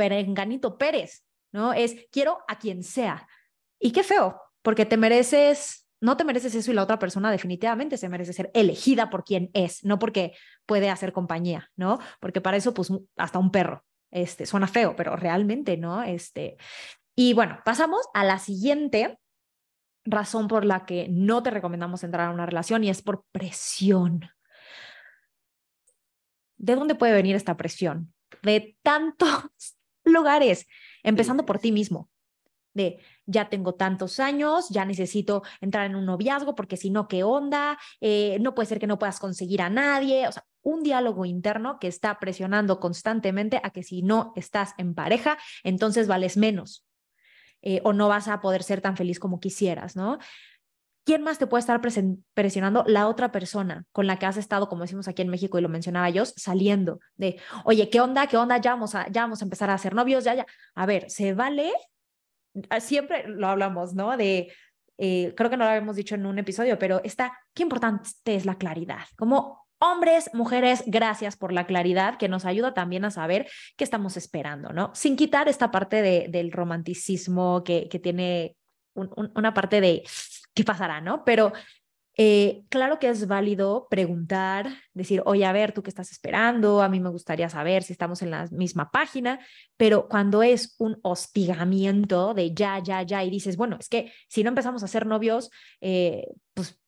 [0.00, 1.74] Perenganito Pérez, ¿no?
[1.74, 3.28] Es quiero a quien sea.
[3.78, 7.98] Y qué feo, porque te mereces, no te mereces eso y la otra persona definitivamente
[7.98, 10.32] se merece ser elegida por quien es, no porque
[10.64, 11.98] puede hacer compañía, ¿no?
[12.18, 16.02] Porque para eso, pues, hasta un perro, este, suena feo, pero realmente, ¿no?
[16.02, 16.56] Este,
[17.14, 19.18] y bueno, pasamos a la siguiente
[20.06, 24.30] razón por la que no te recomendamos entrar a una relación y es por presión.
[26.56, 28.14] ¿De dónde puede venir esta presión?
[28.42, 30.66] De tantos lugares,
[31.02, 32.10] empezando por ti mismo,
[32.74, 37.22] de ya tengo tantos años, ya necesito entrar en un noviazgo porque si no, ¿qué
[37.24, 37.78] onda?
[38.00, 41.78] Eh, no puede ser que no puedas conseguir a nadie, o sea, un diálogo interno
[41.78, 46.86] que está presionando constantemente a que si no estás en pareja, entonces vales menos
[47.62, 50.18] eh, o no vas a poder ser tan feliz como quisieras, ¿no?
[51.04, 51.80] ¿Quién más te puede estar
[52.34, 52.84] presionando?
[52.86, 55.68] La otra persona con la que has estado, como decimos aquí en México y lo
[55.68, 58.26] mencionaba yo, saliendo de, oye, ¿qué onda?
[58.26, 58.58] ¿Qué onda?
[58.58, 60.46] Ya vamos a, ya vamos a empezar a hacer novios, ya, ya.
[60.74, 61.72] A ver, ¿se vale?
[62.68, 64.16] Ah, siempre lo hablamos, ¿no?
[64.16, 64.52] De,
[64.98, 68.44] eh, creo que no lo habíamos dicho en un episodio, pero está, qué importante es
[68.44, 69.04] la claridad.
[69.16, 74.16] Como hombres, mujeres, gracias por la claridad que nos ayuda también a saber qué estamos
[74.16, 74.90] esperando, ¿no?
[74.94, 78.56] Sin quitar esta parte de, del romanticismo que, que tiene
[78.94, 80.02] una parte de
[80.54, 81.24] qué pasará, ¿no?
[81.24, 81.52] Pero
[82.16, 86.82] eh, claro que es válido preguntar, decir, oye, a ver, ¿tú qué estás esperando?
[86.82, 89.40] A mí me gustaría saber si estamos en la misma página,
[89.78, 94.42] pero cuando es un hostigamiento de ya, ya, ya, y dices, bueno, es que si
[94.42, 96.78] no empezamos a ser novios, eh, pues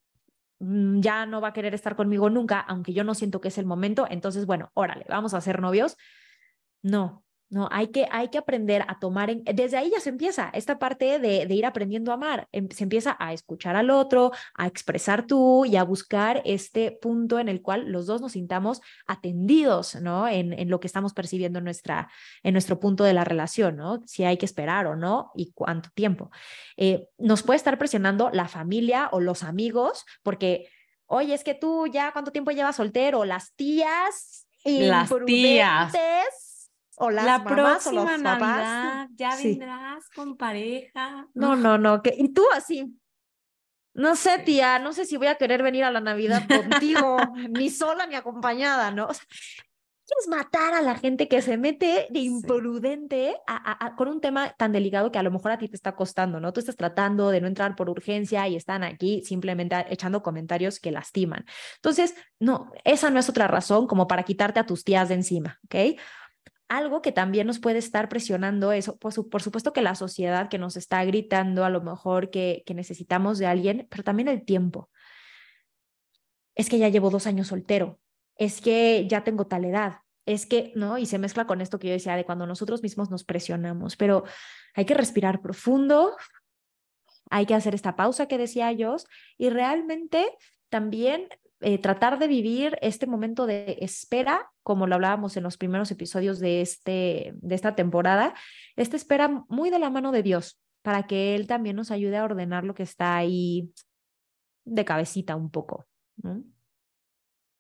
[0.58, 3.58] mm, ya no va a querer estar conmigo nunca, aunque yo no siento que es
[3.58, 5.96] el momento, entonces, bueno, órale, vamos a ser novios.
[6.82, 10.48] No, no, hay que, hay que aprender a tomar, en, desde ahí ya se empieza
[10.54, 14.66] esta parte de, ir aprendiendo a amar, em, se empieza a escuchar al otro, a
[14.66, 19.96] expresar tú y a buscar este punto en el cual los dos nos sintamos atendidos,
[19.96, 20.26] ¿no?
[20.28, 22.10] En, en lo que estamos percibiendo en, nuestra,
[22.42, 24.00] en nuestro punto de la relación, ¿no?
[24.06, 26.30] Si hay que esperar o no y cuánto tiempo.
[26.78, 30.70] Eh, nos puede estar presionando la familia o los amigos porque,
[31.04, 34.48] oye, es que tú ya cuánto tiempo llevas soltero, las tías.
[34.64, 36.51] Las tías
[37.02, 39.08] o las la mamás o los papás.
[39.16, 41.26] ya vendrás con pareja.
[41.34, 42.96] No, no, no, que, y tú así.
[43.94, 47.18] No sé, tía, no sé si voy a querer venir a la Navidad contigo,
[47.50, 49.06] ni sola ni acompañada, ¿no?
[49.06, 49.24] O sea,
[50.06, 54.72] quieres matar a la gente que se mete de imprudente a, con un tema tan
[54.72, 56.52] delicado que a lo mejor a ti te está costando, ¿no?
[56.52, 60.92] Tú estás tratando de no entrar por urgencia y están aquí simplemente echando comentarios que
[60.92, 61.44] lastiman.
[61.76, 65.58] Entonces, no, esa no es otra razón como para quitarte a tus tías de encima,
[65.64, 65.98] ¿ok?
[66.76, 70.58] Algo que también nos puede estar presionando eso, por, por, supuesto que la sociedad que
[70.58, 74.88] nos está gritando a lo mejor que, necesitamos de alguien, pero también el tiempo.
[76.54, 78.00] Es que ya llevo dos años soltero,
[78.36, 80.96] es que ya tengo tal edad, es que, ¿no?
[80.96, 84.24] Y se mezcla con esto que yo decía de cuando nosotros mismos nos presionamos, pero
[84.74, 86.16] hay que respirar profundo,
[87.30, 88.96] hay que hacer esta pausa que decía yo
[89.36, 90.26] y realmente
[90.70, 91.28] también
[91.62, 96.38] eh, tratar de vivir este momento de espera, como lo hablábamos en los primeros episodios
[96.38, 98.34] de, este, de esta temporada,
[98.76, 102.24] esta espera muy de la mano de Dios, para que él también nos ayude a
[102.24, 103.72] ordenar lo que está ahí
[104.64, 105.86] de cabecita un poco.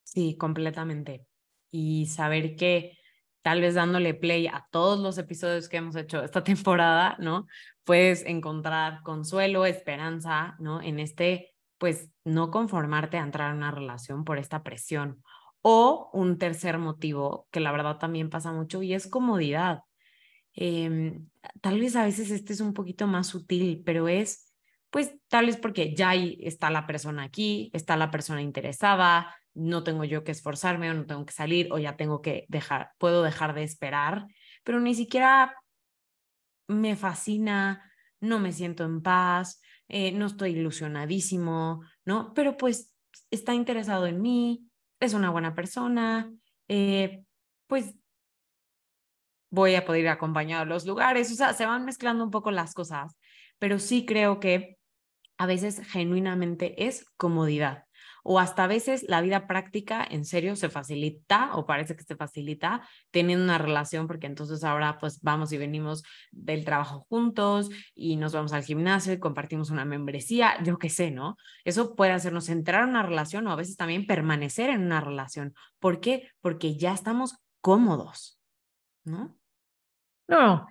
[0.04, 1.26] Sí, completamente.
[1.70, 2.98] Y saber que
[3.42, 7.46] tal vez dándole play a todos los episodios que hemos hecho esta temporada, ¿no?
[7.84, 10.80] Puedes encontrar consuelo, esperanza, ¿no?
[10.80, 11.51] En este,
[11.82, 15.20] pues, no conformarte a entrar en una relación por esta presión.
[15.62, 19.80] O un tercer motivo, que la verdad también pasa mucho, y es comodidad.
[20.54, 21.28] Em,
[21.60, 24.54] tal vez a veces este es un poquito más sutil, pero es,
[24.90, 30.04] pues, tal vez porque ya está la persona aquí, está la persona interesada, no tengo
[30.04, 33.54] yo que esforzarme o no tengo que salir o ya tengo que dejar, puedo dejar
[33.54, 34.28] de esperar,
[34.62, 35.56] pero ni siquiera
[36.68, 37.91] me fascina,
[38.22, 42.32] no me siento en paz, eh, no estoy ilusionadísimo, ¿no?
[42.34, 42.94] Pero pues
[43.30, 44.66] está interesado en mí,
[45.00, 46.32] es una buena persona,
[46.68, 47.24] eh,
[47.66, 47.94] pues
[49.50, 52.50] voy a poder ir acompañado a los lugares, o sea, se van mezclando un poco
[52.50, 53.18] las cosas,
[53.58, 54.78] pero sí creo que
[55.36, 57.84] a veces genuinamente es comodidad
[58.22, 62.16] o hasta a veces la vida práctica en serio se facilita o parece que se
[62.16, 68.16] facilita teniendo una relación porque entonces ahora pues vamos y venimos del trabajo juntos y
[68.16, 71.36] nos vamos al gimnasio y compartimos una membresía, yo qué sé, ¿no?
[71.64, 75.54] Eso puede hacernos entrar en una relación o a veces también permanecer en una relación.
[75.78, 76.30] ¿Por qué?
[76.40, 78.40] Porque ya estamos cómodos,
[79.04, 79.36] ¿no?
[80.28, 80.66] No,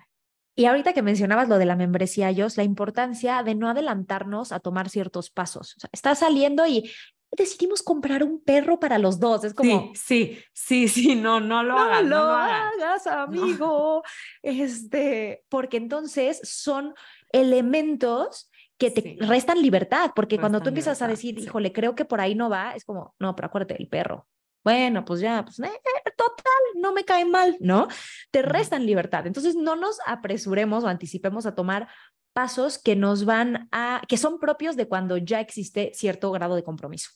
[0.54, 4.60] y ahorita que mencionabas lo de la membresía, Jos, la importancia de no adelantarnos a
[4.60, 5.76] tomar ciertos pasos.
[5.76, 6.90] O sea, estás saliendo y
[7.36, 9.44] decidimos comprar un perro para los dos.
[9.44, 9.92] Es como.
[9.94, 12.04] Sí, sí, sí, sí, no, no lo hagas.
[12.04, 14.02] No lo, hagas, amigo.
[14.42, 16.94] Este, porque entonces son
[17.30, 22.20] elementos que te restan libertad, porque cuando tú empiezas a decir, híjole, creo que por
[22.20, 24.26] ahí no va, es como, no, pero acuérdate del perro.
[24.64, 25.80] Bueno, pues ya, pues eh,
[26.16, 27.88] total, no me cae mal, ¿no?
[28.30, 29.26] Te restan libertad.
[29.26, 31.88] Entonces, no nos apresuremos o anticipemos a tomar
[32.32, 36.62] pasos que nos van a, que son propios de cuando ya existe cierto grado de
[36.62, 37.10] compromiso.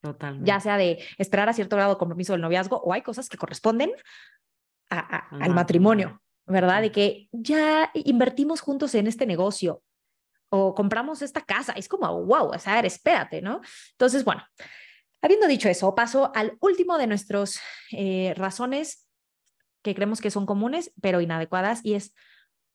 [0.00, 0.48] Totalmente.
[0.48, 3.38] Ya sea de esperar a cierto grado de compromiso del noviazgo o hay cosas que
[3.38, 3.92] corresponden
[4.90, 6.82] al matrimonio, ¿verdad?
[6.82, 9.82] De que ya invertimos juntos en este negocio
[10.50, 11.72] o compramos esta casa.
[11.72, 13.62] Es como, wow, o sea, espérate, ¿no?
[13.92, 14.42] Entonces, bueno,
[15.22, 17.60] habiendo dicho eso, paso al último de nuestras
[17.92, 19.08] eh, razones
[19.82, 22.14] que creemos que son comunes, pero inadecuadas, y es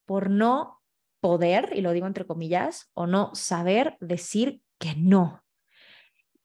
[0.05, 0.81] por no
[1.19, 5.43] poder, y lo digo entre comillas, o no saber decir que no.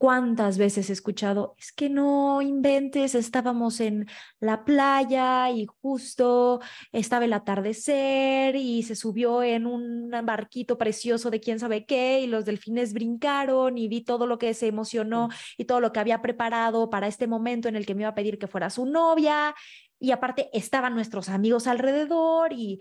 [0.03, 4.09] ¿Cuántas veces he escuchado, es que no inventes, estábamos en
[4.41, 11.39] la playa y justo estaba el atardecer y se subió en un barquito precioso de
[11.39, 15.67] quién sabe qué y los delfines brincaron y vi todo lo que se emocionó y
[15.67, 18.41] todo lo que había preparado para este momento en el que me iba a pedir
[18.41, 19.55] que fuera su novia
[20.01, 22.81] y aparte estaban nuestros amigos alrededor y,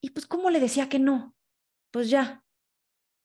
[0.00, 1.34] y pues ¿cómo le decía que no?
[1.90, 2.44] Pues ya.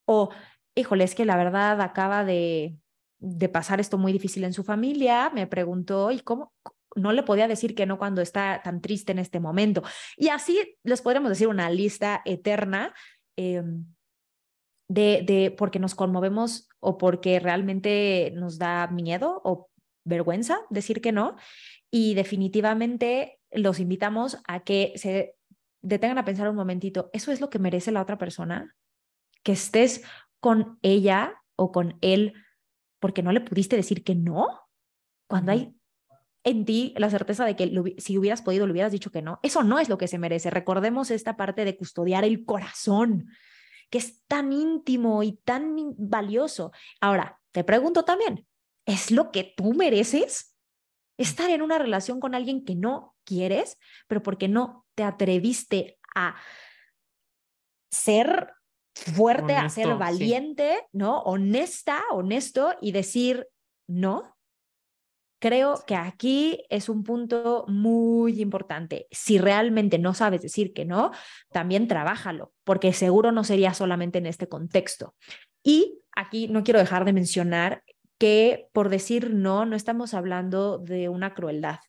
[0.06, 0.30] O,
[0.76, 2.78] híjole, es que la verdad acaba de
[3.24, 6.54] de pasar esto muy difícil en su familia, me preguntó, ¿y cómo?
[6.96, 9.82] No le podía decir que no cuando está tan triste en este momento.
[10.18, 12.94] Y así les podríamos decir una lista eterna
[13.38, 13.86] em,
[14.90, 19.70] de, de porque nos conmovemos o porque realmente nos da miedo o
[20.04, 21.38] vergüenza decir que no.
[21.90, 25.36] Y definitivamente los invitamos a que se
[25.84, 28.76] detengan a pensar un momentito, ¿eso es lo que merece la otra persona?
[29.44, 30.04] Que estés
[30.40, 32.34] con ella o con él
[33.00, 34.48] porque no le pudiste decir que no,
[35.28, 35.76] cuando hay
[36.46, 39.40] en ti la certeza de que si hubieras podido, le hubieras dicho que no.
[39.44, 40.50] Eso no es lo que se merece.
[40.50, 43.28] Recordemos esta parte de custodiar el corazón,
[43.90, 46.72] que es tan íntimo y tan valioso.
[47.02, 48.48] Ahora, te pregunto también,
[48.86, 50.56] ¿es lo que tú mereces?
[51.18, 56.36] Estar en una relación con alguien que no quieres, pero porque no te atreviste a
[57.92, 58.54] ser
[58.96, 61.20] fuerte, a ser valiente, ¿no?
[61.22, 63.48] Honesta, honesto y decir
[63.88, 64.36] no.
[65.40, 69.08] Creo que aquí es un punto muy importante.
[69.12, 71.12] Si realmente no sabes decir que no,
[71.52, 75.16] también trabájalo, porque seguro no sería solamente en este contexto.
[75.62, 77.84] Y aquí no quiero dejar de mencionar
[78.18, 81.80] que por decir no, no estamos hablando de una crueldad.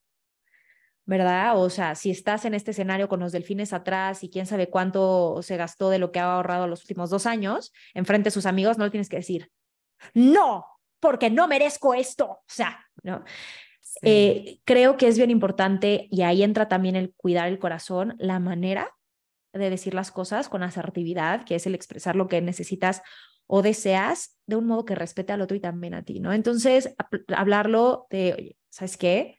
[1.06, 1.58] ¿Verdad?
[1.58, 5.40] O sea, si estás en este escenario con los delfines atrás y quién sabe cuánto
[5.42, 8.78] se gastó de lo que ha ahorrado los últimos dos años, enfrente a sus amigos,
[8.78, 9.50] no le tienes que decir,
[10.14, 10.66] no,
[11.00, 12.24] porque no merezco esto.
[12.24, 13.24] O sea, ¿no?
[14.02, 18.38] Eh, creo que es bien importante y ahí entra también el cuidar el corazón, la
[18.38, 18.90] manera
[19.52, 23.02] de decir las cosas con asertividad, que es el expresar lo que necesitas
[23.46, 26.32] o deseas de un modo que respete al otro y también a ti, ¿no?
[26.32, 26.94] Entonces,
[27.36, 29.38] hablarlo de, oye, ¿sabes qué?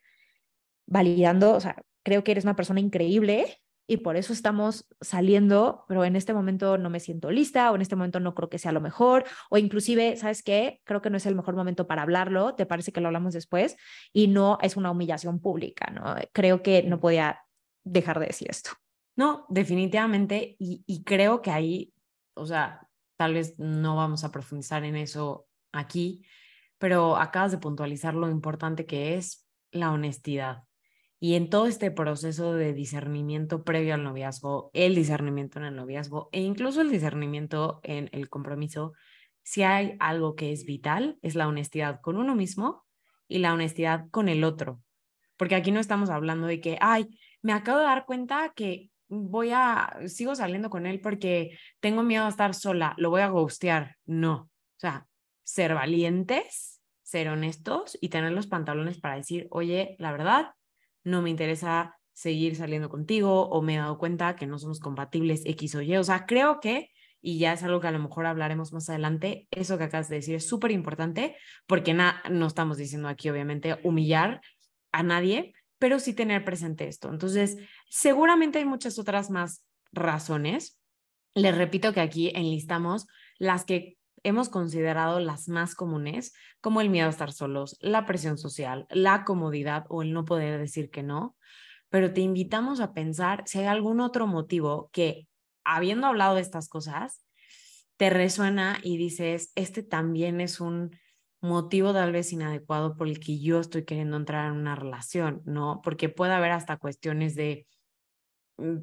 [0.88, 6.06] Validando, o sea, creo que eres una persona increíble, y por eso estamos saliendo, pero
[6.06, 8.72] en este momento no me siento lista o en este momento no creo que sea
[8.72, 10.82] lo mejor o inclusive, ¿sabes qué?
[10.86, 13.78] Creo que no es el mejor momento para hablarlo, ¿te parece que lo hablamos después?
[14.12, 16.16] Y no es una humillación pública, ¿no?
[16.34, 17.42] Creo que no podía
[17.84, 18.72] dejar de decir esto.
[19.16, 21.94] No, definitivamente, y, y creo que ahí,
[22.34, 26.26] o sea, tal vez no vamos a profundizar en eso aquí,
[26.78, 30.64] pero acabas de puntualizar lo importante que es la honestidad.
[31.20, 36.30] Y en todo este proceso de discernimiento previo al noviazgo, el discernimiento en el noviazgo
[36.32, 38.94] e incluso el discernimiento en el compromiso,
[39.44, 42.86] si hay algo que es vital, es la honestidad con uno mismo
[43.28, 44.82] y la honestidad con el otro.
[45.38, 47.08] Porque aquí no estamos hablando de que, ay,
[47.42, 52.26] me acabo de dar cuenta que voy a, sigo saliendo con él porque tengo miedo
[52.26, 53.98] a estar sola, lo voy a ghostear.
[54.06, 55.08] No, o sea,
[55.44, 60.55] ser valientes, ser honestos y tener los pantalones para decir, oye, la verdad,
[61.06, 65.44] no me interesa seguir saliendo contigo o me he dado cuenta que no somos compatibles
[65.46, 65.96] X o Y.
[65.98, 66.90] O sea, creo que,
[67.22, 70.18] y ya es algo que a lo mejor hablaremos más adelante, eso que acabas de
[70.18, 71.38] decir es súper importante
[71.68, 74.42] porque no estamos diciendo aquí, obviamente, humillar
[74.92, 77.10] a nadie, pero sí tener presente esto.
[77.10, 77.58] Entonces,
[77.90, 80.80] seguramente hay muchas otras más razones.
[81.34, 87.08] Les repito que aquí enlistamos las que hemos considerado las más comunes, como el miedo
[87.08, 91.38] a estar solos, la presión social, la comodidad o el no poder decir que no,
[91.90, 95.28] pero te invitamos a pensar si hay algún otro motivo que,
[95.64, 97.24] habiendo hablado de estas cosas,
[97.98, 100.98] te resuena y dices, este también es un
[101.40, 105.82] motivo tal vez inadecuado por el que yo estoy queriendo entrar en una relación, ¿no?
[105.84, 107.68] Porque puede haber hasta cuestiones de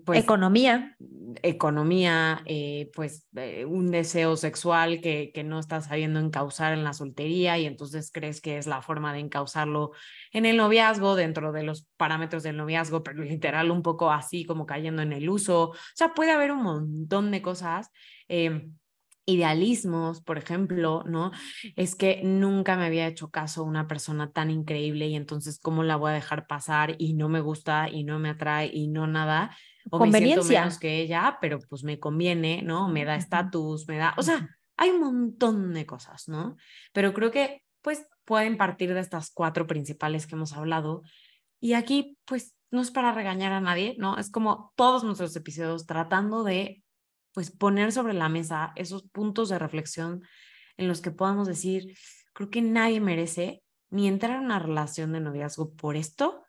[0.04, 0.96] pues, economía.
[1.42, 6.92] Economía, eh, pues eh, un deseo sexual que, que no estás sabiendo encauzar en la
[6.92, 9.92] soltería y entonces crees que es la forma de encauzarlo
[10.32, 14.66] en el noviazgo, dentro de los parámetros del noviazgo, pero literal un poco así como
[14.66, 15.70] cayendo en el uso.
[15.70, 17.90] O sea, puede haber un montón de cosas.
[18.28, 18.74] Em,
[19.26, 21.30] idealismos, por ejemplo, ¿no?
[21.76, 25.96] Es que nunca me había hecho caso una persona tan increíble y entonces cómo la
[25.96, 29.56] voy a dejar pasar y no me gusta y no me atrae y no nada.
[29.90, 32.88] O me siento menos que ella, pero pues me conviene, ¿no?
[32.88, 36.56] Me da estatus, me da, o sea, hay un montón de cosas, ¿no?
[36.92, 41.02] Pero creo que pues pueden partir de estas cuatro principales que hemos hablado
[41.60, 44.16] y aquí pues no es para regañar a nadie, ¿no?
[44.18, 46.82] Es como todos nuestros episodios tratando de
[47.32, 50.22] pues poner sobre la mesa esos puntos de reflexión
[50.76, 51.96] en los que podamos decir,
[52.32, 56.44] creo que nadie merece ni entrar en una relación de noviazgo por esto,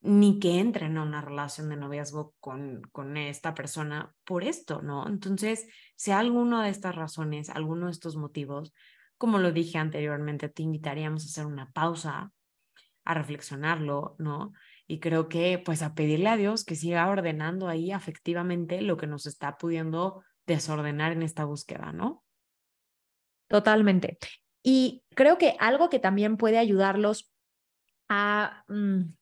[0.00, 5.08] ni que entren a una relación de noviazgo con, con esta persona por esto, ¿no?
[5.08, 5.66] Entonces,
[5.96, 8.72] si alguna de estas razones, alguno de estos motivos,
[9.16, 12.32] como lo dije anteriormente, te invitaríamos a hacer una pausa,
[13.04, 14.52] a reflexionarlo, ¿no?
[14.86, 19.06] Y creo que pues a pedirle a Dios que siga ordenando ahí afectivamente lo que
[19.06, 22.22] nos está pudiendo desordenar en esta búsqueda, ¿no?
[23.48, 24.18] Totalmente.
[24.62, 27.30] Y creo que algo que también puede ayudarlos
[28.08, 29.14] a, mm,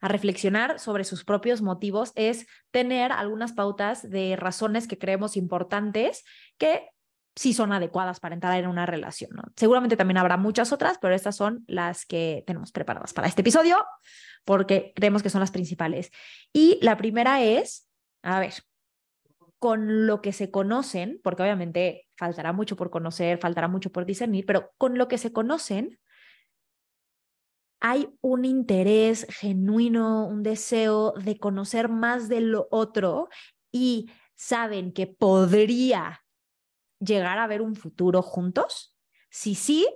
[0.00, 6.24] a reflexionar sobre sus propios motivos es tener algunas pautas de razones que creemos importantes
[6.56, 6.88] que
[7.38, 9.30] sí son adecuadas para entrar en una relación.
[9.32, 9.44] ¿no?
[9.54, 13.86] Seguramente también habrá muchas otras, pero estas son las que tenemos preparadas para este episodio
[14.44, 16.10] porque creemos que son las principales.
[16.52, 17.88] Y la primera es,
[18.22, 18.54] a ver,
[19.60, 24.44] con lo que se conocen, porque obviamente faltará mucho por conocer, faltará mucho por discernir,
[24.44, 26.00] pero con lo que se conocen,
[27.80, 33.28] hay un interés genuino, un deseo de conocer más de lo otro
[33.70, 36.20] y saben que podría
[37.00, 38.96] llegar a ver un futuro juntos?
[39.30, 39.86] Si sí,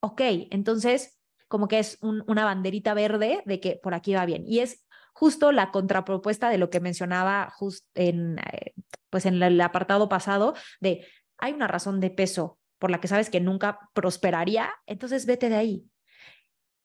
[0.00, 4.44] ok, entonces como que es una banderita verde de que por aquí va bien.
[4.46, 8.74] Y es justo la contrapropuesta de lo que mencionaba just en, eh,
[9.08, 11.06] pues en el apartado pasado de
[11.38, 15.56] hay una razón de peso por la que sabes que nunca prosperaría, entonces vete de
[15.56, 15.84] ahí.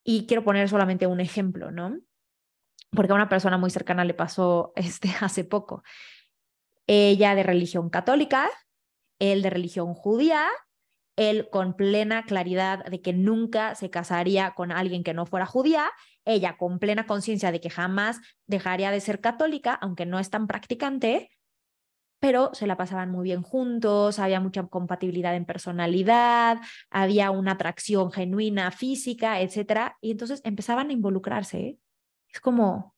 [0.03, 1.97] Y quiero poner solamente un ejemplo, ¿no?
[2.91, 5.83] Porque a una persona muy cercana le pasó este hace poco.
[6.87, 8.49] Ella de religión católica,
[9.19, 10.47] él de religión judía,
[11.15, 15.91] él con plena claridad de que nunca se casaría con alguien que no fuera judía,
[16.23, 20.47] ella con plena conciencia de que jamás dejaría de ser católica, aunque no es tan
[20.47, 21.29] practicante,
[22.19, 28.11] pero se la pasaban muy bien juntos, había mucha compatibilidad en personalidad, había una atracción
[28.11, 31.59] genuina física, etcétera, y entonces empezaban a involucrarse.
[31.59, 31.79] ¿eh?
[32.31, 32.95] Es como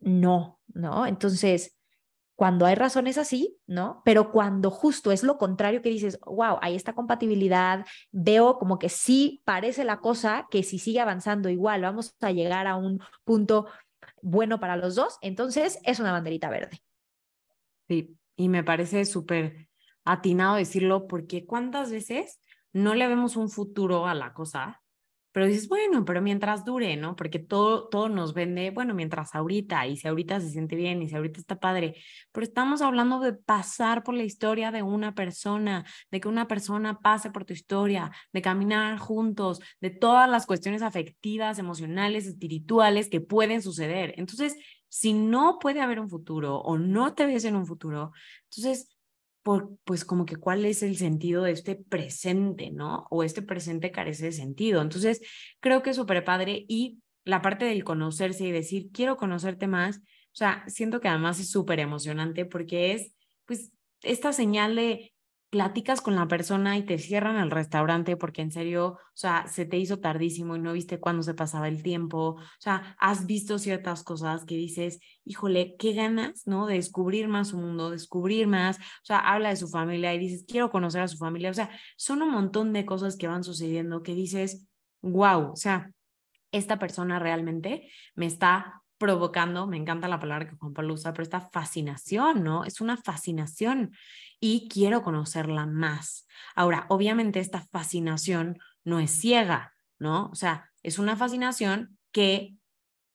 [0.00, 1.06] no, ¿no?
[1.06, 1.77] Entonces,
[2.38, 4.00] cuando hay razones así, ¿no?
[4.04, 8.88] Pero cuando justo es lo contrario que dices, wow, hay esta compatibilidad, veo como que
[8.88, 13.66] sí parece la cosa que si sigue avanzando igual, vamos a llegar a un punto
[14.22, 16.80] bueno para los dos, entonces es una banderita verde.
[17.88, 19.68] Sí, y me parece súper
[20.04, 22.40] atinado decirlo porque cuántas veces
[22.72, 24.80] no le vemos un futuro a la cosa
[25.32, 27.16] pero dices, bueno, pero mientras dure, ¿no?
[27.16, 31.08] Porque todo, todo nos vende, bueno, mientras ahorita, y si ahorita se siente bien, y
[31.08, 31.96] si ahorita está padre,
[32.32, 36.98] pero estamos hablando de pasar por la historia de una persona, de que una persona
[37.00, 43.20] pase por tu historia, de caminar juntos, de todas las cuestiones afectivas, emocionales, espirituales que
[43.20, 44.14] pueden suceder.
[44.16, 44.56] Entonces,
[44.88, 48.12] si no puede haber un futuro o no te ves en un futuro,
[48.44, 48.97] entonces
[49.84, 53.06] pues como que cuál es el sentido de este presente, ¿no?
[53.10, 54.82] O este presente carece de sentido.
[54.82, 55.20] Entonces,
[55.60, 59.98] creo que es súper padre y la parte del conocerse y decir, quiero conocerte más,
[59.98, 63.12] o sea, siento que además es súper emocionante porque es,
[63.44, 63.72] pues,
[64.02, 65.12] esta señal de
[65.50, 69.64] platicas con la persona y te cierran el restaurante porque en serio, o sea, se
[69.64, 73.58] te hizo tardísimo y no viste cuándo se pasaba el tiempo, o sea, has visto
[73.58, 76.66] ciertas cosas que dices, híjole, qué ganas, ¿no?
[76.66, 80.44] De descubrir más su mundo, descubrir más, o sea, habla de su familia y dices,
[80.46, 84.02] quiero conocer a su familia, o sea, son un montón de cosas que van sucediendo
[84.02, 84.66] que dices,
[85.00, 85.90] wow, o sea,
[86.52, 91.22] esta persona realmente me está provocando, me encanta la palabra que Juan Pablo usa, pero
[91.22, 92.64] esta fascinación, ¿no?
[92.64, 93.92] Es una fascinación
[94.40, 96.26] y quiero conocerla más.
[96.54, 100.26] Ahora, obviamente esta fascinación no es ciega, ¿no?
[100.26, 102.56] O sea, es una fascinación que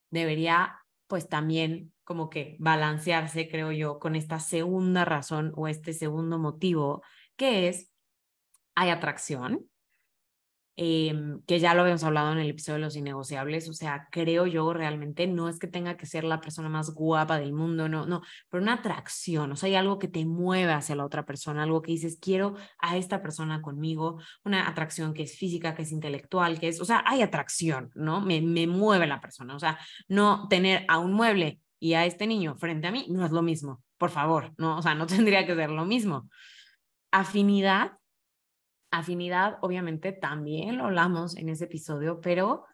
[0.09, 6.39] debería pues también como que balancearse, creo yo, con esta segunda razón o este segundo
[6.39, 7.03] motivo,
[7.35, 7.91] que es,
[8.75, 9.69] hay atracción,
[10.75, 14.47] Em, que ya lo habíamos hablado en el episodio de los innegociables, o sea, creo
[14.47, 18.07] yo realmente, no es que tenga que ser la persona más guapa del mundo, no,
[18.07, 21.61] no, pero una atracción, o sea, hay algo que te mueve hacia la otra persona,
[21.61, 25.91] algo que dices, quiero a esta persona conmigo, una atracción que es física, que es
[25.91, 28.19] intelectual, que es, o sea, hay atracción, ¿no?
[28.21, 32.25] Me, me mueve la persona, o sea, no tener a un mueble y a este
[32.25, 34.79] niño frente a mí no es lo mismo, por favor, ¿no?
[34.79, 36.29] O sea, no tendría que ser lo mismo.
[37.11, 37.91] Afinidad
[38.95, 42.65] Afinidad, obviamente, también lo hablamos en ese episodio, pero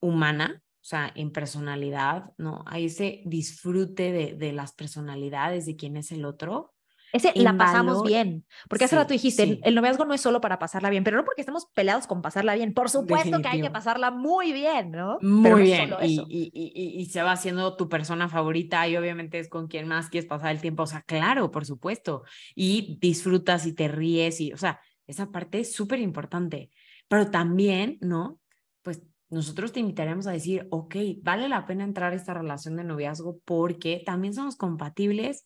[0.00, 2.64] humana, o sea, en personalidad, ¿no?
[2.66, 6.74] Hay ese disfrute de, de las personalidades, de quién es el otro.
[7.12, 10.88] Ese la pasamos bien, porque hace rato dijiste, el, noviazgo no es solo para pasarla
[10.88, 12.72] bien, pero no porque estemos peleados con pasarla bien.
[12.72, 15.18] Por supuesto que hay que pasarla muy bien, ¿no?
[15.20, 19.48] Muy bien, y, y, y, y, se va haciendo tu persona favorita y obviamente es
[19.48, 22.24] con quien más quieres pasar el tiempo, o sea, claro, por supuesto,
[22.56, 26.70] y disfrutas y te ríes y, o sea, esa parte es súper importante.
[27.08, 28.40] Pero también, ¿no?
[28.82, 32.84] Pues nosotros te invitaremos a decir, ok, vale la pena entrar a esta relación de
[32.84, 35.44] noviazgo porque también somos compatibles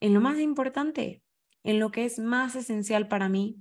[0.00, 1.22] en lo más importante,
[1.62, 3.56] en lo que es más esencial para mí,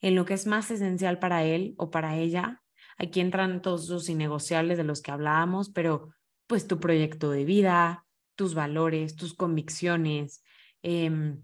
[0.00, 2.62] en lo que es más esencial para él o para ella.
[2.98, 6.10] Aquí entran todos los innegociables de los que hablábamos, pero
[6.46, 8.06] pues tu proyecto de vida,
[8.36, 10.42] tus valores, tus convicciones.
[10.82, 11.42] Em,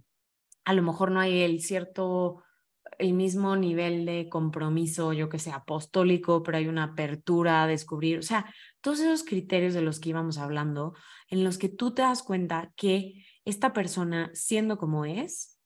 [0.65, 2.43] a lo mejor no hay el cierto
[2.99, 8.19] el mismo nivel de compromiso, yo que sé, apostólico, pero hay una apertura a descubrir,
[8.19, 10.95] o sea, todos esos criterios de los que íbamos hablando,
[11.29, 15.59] en los que tú te das cuenta que esta persona, siendo como es,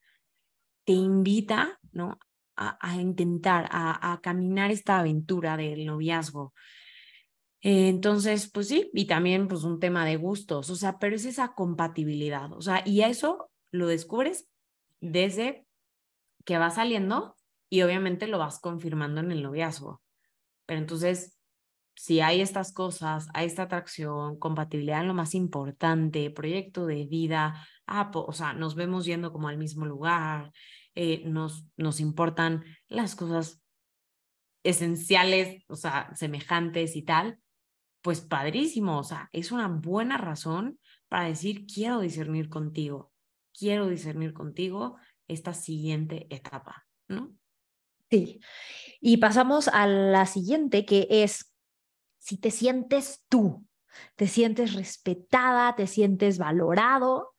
[0.85, 2.18] te invita, ¿no?
[2.59, 6.55] A, intentar, a, caminar esta aventura del noviazgo.
[7.61, 11.53] entonces, pues sí, y también pues un tema de gustos, o sea, pero es esa
[11.53, 14.49] compatibilidad, o sea, y eso lo descubres
[15.01, 15.66] desde
[16.47, 17.37] que va saliendo
[17.69, 20.01] y obviamente lo vas confirmando en el noviazgo.
[20.65, 21.37] Pero entonces,
[21.95, 27.67] si hay estas cosas, hay esta atracción, compatibilidad en lo más importante, proyecto de vida,
[27.87, 30.53] ah, o sea, nos vemos yendo como al mismo lugar,
[30.95, 33.61] eh, nos, nos importan las cosas
[34.63, 37.39] esenciales, o sea, semejantes y tal,
[38.03, 40.79] pues padrísimo, o sea, es una buena razón
[41.09, 43.13] para decir, quiero discernir contigo,
[43.53, 44.97] quiero discernir contigo
[45.29, 47.35] esta siguiente etapa, ¿no?
[48.11, 48.41] Sí.
[49.01, 51.53] Y pasamos a la siguiente, que es
[52.18, 53.66] si te sientes tú,
[54.16, 57.35] te sientes respetada, te sientes valorado,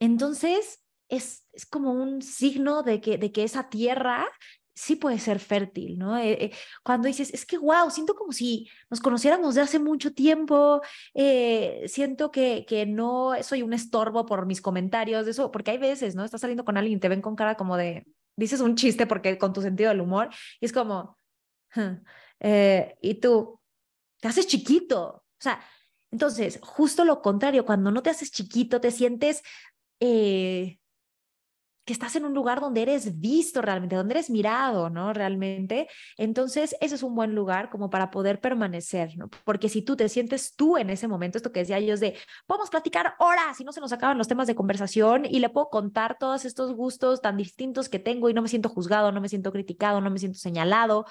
[0.00, 4.26] entonces es, es como un signo de que, de que esa tierra
[4.78, 6.16] sí puede ser fértil, ¿no?
[6.16, 6.52] Eh, eh,
[6.84, 10.80] cuando dices, es que, wow, siento como si nos conociéramos de hace mucho tiempo,
[11.14, 15.78] eh, siento que, que no soy un estorbo por mis comentarios, de eso, porque hay
[15.78, 16.24] veces, ¿no?
[16.24, 18.06] Estás saliendo con alguien y te ven con cara como de,
[18.36, 21.18] dices un chiste porque con tu sentido del humor, y es como,
[22.44, 23.60] y tú,
[24.20, 25.60] te haces chiquito, o sea,
[26.12, 29.42] entonces, justo lo contrario, cuando no te haces chiquito, te sientes
[31.88, 35.14] que estás en un lugar donde eres visto realmente, donde eres mirado, ¿no?
[35.14, 35.88] Realmente.
[36.18, 39.30] Entonces, ese es un buen lugar como para poder permanecer, ¿no?
[39.46, 42.14] Porque si tú te sientes tú en ese momento, esto que decía yo es de,
[42.46, 45.70] podemos platicar horas y no se nos acaban los temas de conversación y le puedo
[45.70, 49.30] contar todos estos gustos tan distintos que tengo y no me siento juzgado, no me
[49.30, 51.06] siento criticado, no me siento señalado,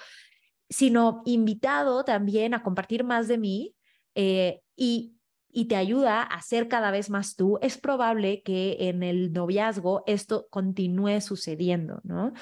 [0.69, 3.75] sino invitado también a compartir más de mí
[4.13, 5.16] eh, y
[5.49, 10.03] y te ayuda a ser cada vez más tú, es probable que en el noviazgo
[10.05, 12.33] esto continúe sucediendo, ¿no?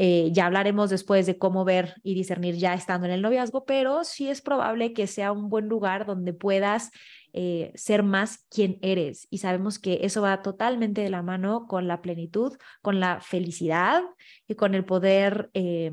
[0.00, 4.04] Eh, ya hablaremos después de cómo ver y discernir ya estando en el noviazgo, pero
[4.04, 6.92] sí es probable que sea un buen lugar donde puedas
[7.32, 9.26] eh, ser más quien eres.
[9.28, 14.04] Y sabemos que eso va totalmente de la mano con la plenitud, con la felicidad
[14.46, 15.90] y con el poder, eh,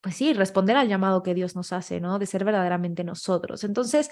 [0.00, 2.18] pues sí, responder al llamado que Dios nos hace, ¿no?
[2.18, 3.62] De ser verdaderamente nosotros.
[3.62, 4.10] Entonces,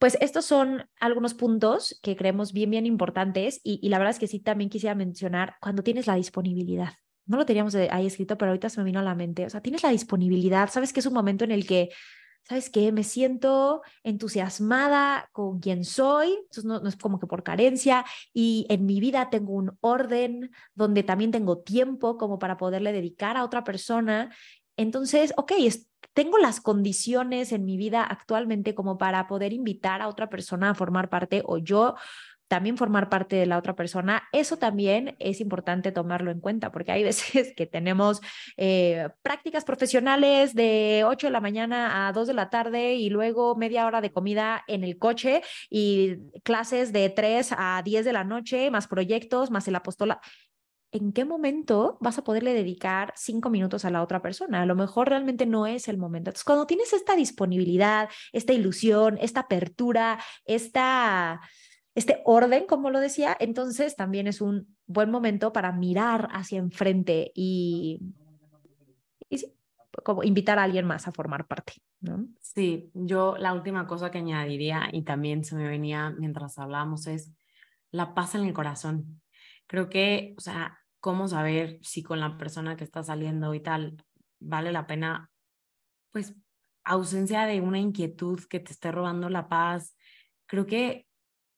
[0.00, 4.28] pues estos son algunos puntos que creemos bien, bien importantes y, la verdad es que
[4.28, 6.94] sí, también quisiera mencionar cuando tienes la disponibilidad.
[7.26, 9.44] No lo teníamos ahí escrito, pero ahorita se me vino a la mente.
[9.44, 11.90] O sea, tienes la disponibilidad, sabes que es un momento en el que,
[12.48, 12.92] ¿sabes qué?
[12.92, 18.64] Me siento entusiasmada con quien soy, Eso no, no es como que por carencia, y
[18.70, 23.44] en mi vida tengo un orden donde también tengo tiempo como para poderle dedicar a
[23.44, 24.34] otra persona.
[24.78, 25.52] Entonces, ok,
[26.20, 30.74] tengo las condiciones en mi vida actualmente como para poder invitar a otra persona a
[30.74, 31.94] formar parte o yo
[32.46, 36.92] también formar parte de la otra persona, eso también es importante tomarlo en cuenta, porque
[36.92, 38.20] hay veces que tenemos
[38.58, 43.56] eh, prácticas profesionales de 8 de la mañana a 2 de la tarde y luego
[43.56, 45.40] media hora de comida en el coche
[45.70, 50.20] y clases de 3 a 10 de la noche, más proyectos, más el apostolado.
[50.92, 54.62] ¿En qué momento vas a poderle dedicar cinco minutos a la otra persona?
[54.62, 56.30] A lo mejor realmente no es el momento.
[56.30, 61.40] Entonces, cuando tienes esta disponibilidad, esta ilusión, esta apertura, esta,
[61.94, 67.30] este orden, como lo decía, entonces también es un buen momento para mirar hacia enfrente
[67.34, 68.00] y,
[69.28, 69.44] y
[70.04, 71.74] como invitar a alguien más a formar parte.
[72.40, 77.32] Sí, yo la última cosa que añadiría y también se me venía mientras hablábamos es
[77.90, 79.20] la paz en el corazón.
[79.66, 83.96] Creo que, o sea, cómo saber si con la persona que está saliendo y tal
[84.38, 85.30] vale la pena,
[86.12, 86.34] pues,
[86.84, 89.96] ausencia de una inquietud que te esté robando la paz.
[90.46, 91.06] Creo que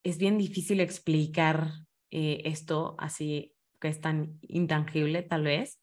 [0.03, 1.71] es bien difícil explicar
[2.11, 5.83] eh, esto así que es tan intangible tal vez,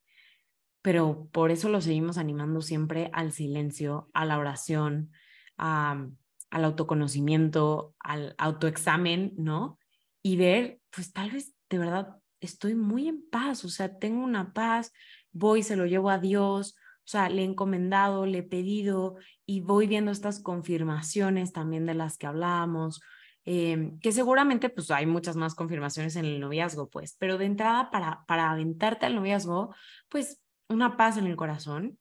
[0.81, 5.11] pero por eso lo seguimos animando siempre al silencio, a la oración,
[5.57, 6.15] al
[6.51, 9.77] autoconocimiento, al autoexamen, ¿no?
[10.23, 14.53] Y ver, pues tal vez de verdad estoy muy en paz, o sea, tengo una
[14.53, 14.93] paz,
[15.31, 19.15] voy, se lo llevo a Dios, o sea, le he encomendado, le he pedido
[19.45, 23.01] y voy viendo estas confirmaciones también de las que hablábamos,
[23.45, 27.89] em, que seguramente pues hay muchas más confirmaciones en el noviazgo, pues, pero de entrada
[27.89, 29.73] para, para aventarte al noviazgo,
[30.07, 31.97] pues una paz en el corazón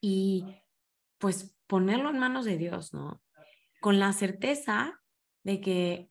[0.00, 0.44] y
[1.18, 3.22] pues ponerlo en manos de Dios, ¿no?
[3.80, 5.00] Con la certeza
[5.42, 6.10] de que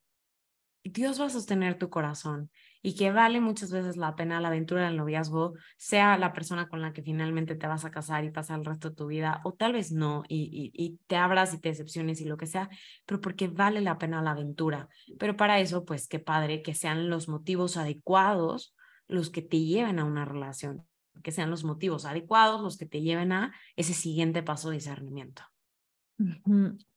[0.84, 2.52] Dios va a sostener tu corazón
[2.86, 6.82] y que vale muchas veces la pena la aventura del noviazgo, sea la persona con
[6.82, 9.54] la que finalmente te vas a casar y pasar el resto de tu vida, o
[9.54, 12.70] tal vez no, y, y, te abras y te decepciones y lo que sea,
[13.06, 14.90] pero porque vale la pena la aventura.
[15.18, 18.76] Pero para eso, pues qué padre que sean los motivos adecuados
[19.08, 20.86] los que te lleven a una relación,
[21.24, 25.44] que sean los motivos adecuados los que te lleven a ese siguiente paso de discernimiento.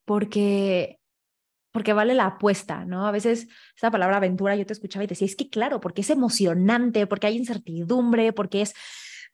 [0.05, 0.99] Porque
[1.77, 3.07] porque vale la apuesta, ¿no?
[3.07, 6.01] A veces esa palabra aventura yo te escuchaba y te decía, es que claro, porque
[6.01, 8.72] es emocionante, porque hay incertidumbre, porque es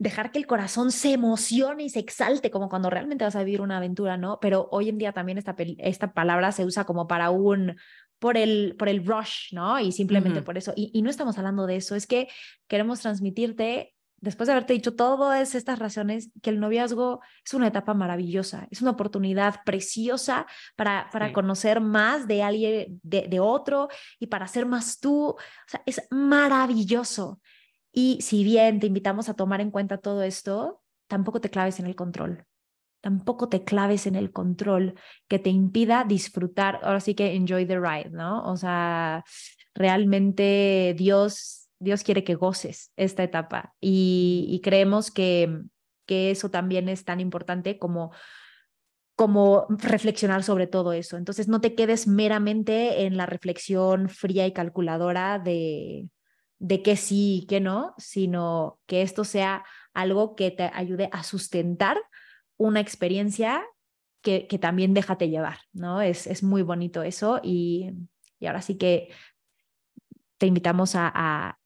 [0.01, 3.61] dejar que el corazón se emocione y se exalte, como cuando realmente vas a vivir
[3.61, 4.41] una aventura, ¿no?
[4.41, 7.77] Pero hoy en día también esta, esta palabra se usa como para un,
[8.19, 9.79] por el, por el rush, ¿no?
[9.79, 10.73] Y simplemente por eso.
[10.75, 12.27] Y, y no estamos hablando de eso, es que
[12.67, 17.93] queremos transmitirte después de haberte dicho todas estas razones, que el noviazgo es una etapa
[17.93, 20.47] maravillosa, es una oportunidad preciosa
[20.77, 23.89] para, para conocer más de alguien, de, de, otro
[24.21, 25.31] y para ser más tú.
[25.31, 27.41] O sea, es maravilloso.
[27.93, 31.87] Y si bien te invitamos a tomar en cuenta todo esto, tampoco te claves en
[31.87, 32.47] el control.
[33.01, 34.95] Tampoco te claves en el control
[35.27, 38.45] que te impida disfrutar, ahora sí que enjoy the ride, ¿no?
[38.45, 39.25] O sea,
[39.75, 45.61] realmente Dios Dios quiere que goces esta etapa y, creemos que,
[46.07, 48.13] que eso también es tan importante como
[49.15, 51.17] como reflexionar sobre todo eso.
[51.19, 56.09] Entonces, no te quedes meramente en la reflexión fría y calculadora de,
[56.59, 61.25] de qué sí y qué no, sino que esto sea algo que te ayude a
[61.25, 61.99] sustentar
[62.57, 63.63] una experiencia
[64.23, 66.01] que, que también déjate llevar, ¿no?
[66.01, 67.91] Es, es muy bonito eso y,
[68.41, 69.11] y ahora sí que
[70.39, 71.59] te invitamos a, a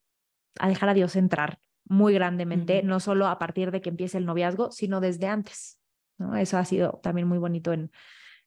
[0.63, 4.71] dejar a Dios entrar muy grandemente, no solo a partir de que empiece el noviazgo,
[4.73, 5.79] sino desde antes.
[6.19, 6.37] ¿no?
[6.37, 7.91] Eso ha sido también muy bonito en,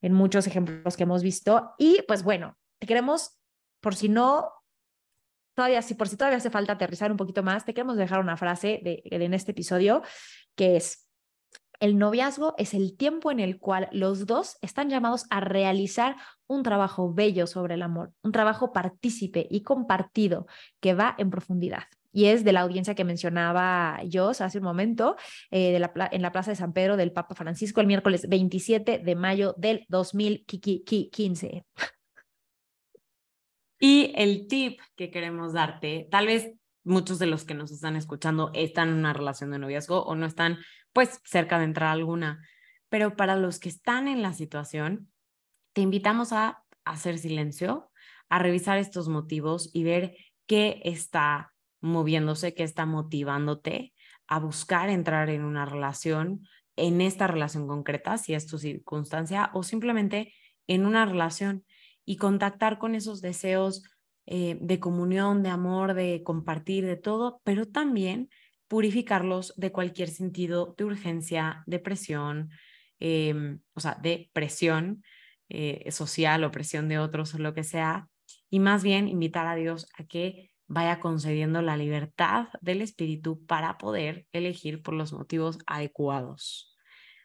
[0.02, 1.74] en muchos ejemplos que hemos visto.
[1.78, 3.40] Y pues bueno, te queremos,
[3.82, 4.52] por si no,
[5.56, 8.38] todavía, si por si todavía hace falta aterrizar un poquito más, te queremos dejar una
[8.38, 10.02] frase de, de en este episodio
[10.56, 11.10] que es,
[11.80, 16.62] el noviazgo es el tiempo en el cual los dos están llamados a realizar un
[16.62, 20.46] trabajo bello sobre el amor, un trabajo partícipe y compartido
[20.82, 21.84] que va en profundidad.
[22.12, 25.16] Y es de la audiencia que mencionaba yo hace un momento,
[25.52, 29.00] eh, de la, en la Plaza de San Pedro del Papa Francisco el miércoles 27
[29.00, 31.66] de mayo del 2015.
[33.80, 36.52] Y el tip que queremos darte, tal vez
[36.84, 40.26] muchos de los que nos están escuchando están en una relación de noviazgo o no
[40.26, 40.58] están
[40.92, 42.44] pues cerca de entrar alguna,
[42.90, 45.10] pero para los que están en la situación,
[45.74, 47.92] te invitamos a hacer silencio,
[48.28, 53.94] a revisar estos motivos y ver qué está moviéndose, qué está motivándote
[54.28, 59.64] a buscar entrar en una relación, en esta relación concreta, si es tu circunstancia, o
[59.64, 60.34] simplemente
[60.68, 61.66] en una relación
[62.06, 63.84] y contactar con esos deseos
[64.26, 68.30] eh, de comunión, de amor, de compartir, de todo, pero también
[68.68, 72.52] purificarlos de cualquier sentido de urgencia, de presión,
[73.00, 75.04] em, o sea, de presión
[75.50, 78.08] eh, social o presión de otros o lo que sea,
[78.52, 83.78] y más bien invitar a Dios a que vaya concediendo la libertad del espíritu para
[83.80, 86.78] poder elegir por los motivos adecuados.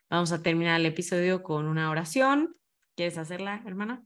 [0.09, 2.57] Vamos a terminar el episodio con una oración.
[2.97, 4.03] ¿Quieres hacerla, hermana?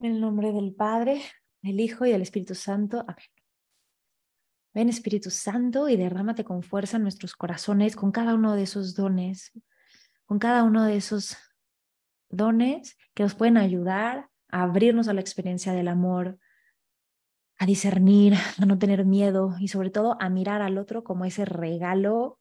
[0.00, 1.22] En el nombre del Padre,
[1.60, 3.00] del Hijo y del Espíritu Santo.
[3.00, 3.26] Amén.
[4.72, 8.94] Ven Espíritu Santo y derrámate con fuerza en nuestros corazones con cada uno de esos
[8.94, 9.52] dones,
[10.24, 11.36] con cada uno de esos
[12.30, 16.38] dones que nos pueden ayudar a abrirnos a la experiencia del amor,
[17.58, 21.44] a discernir, a no tener miedo y sobre todo a mirar al otro como ese
[21.44, 22.38] regalo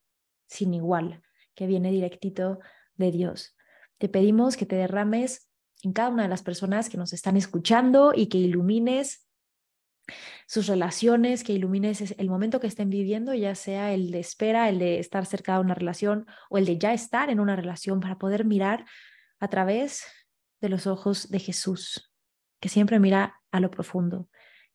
[0.47, 1.21] sin igual
[1.55, 2.59] que viene directito
[2.95, 3.55] de Dios.
[3.97, 5.49] Te pedimos que te derrames
[5.83, 9.27] en cada una de las personas que nos están escuchando y que ilumines
[10.47, 14.79] sus relaciones, que ilumines el momento que estén viviendo, ya sea el de espera, el
[14.79, 18.17] de estar cerca de una relación o el de ya estar en una relación para
[18.17, 18.85] poder mirar
[19.39, 20.03] a través
[20.61, 22.11] de los ojos de Jesús,
[22.59, 24.29] que siempre mira a lo profundo,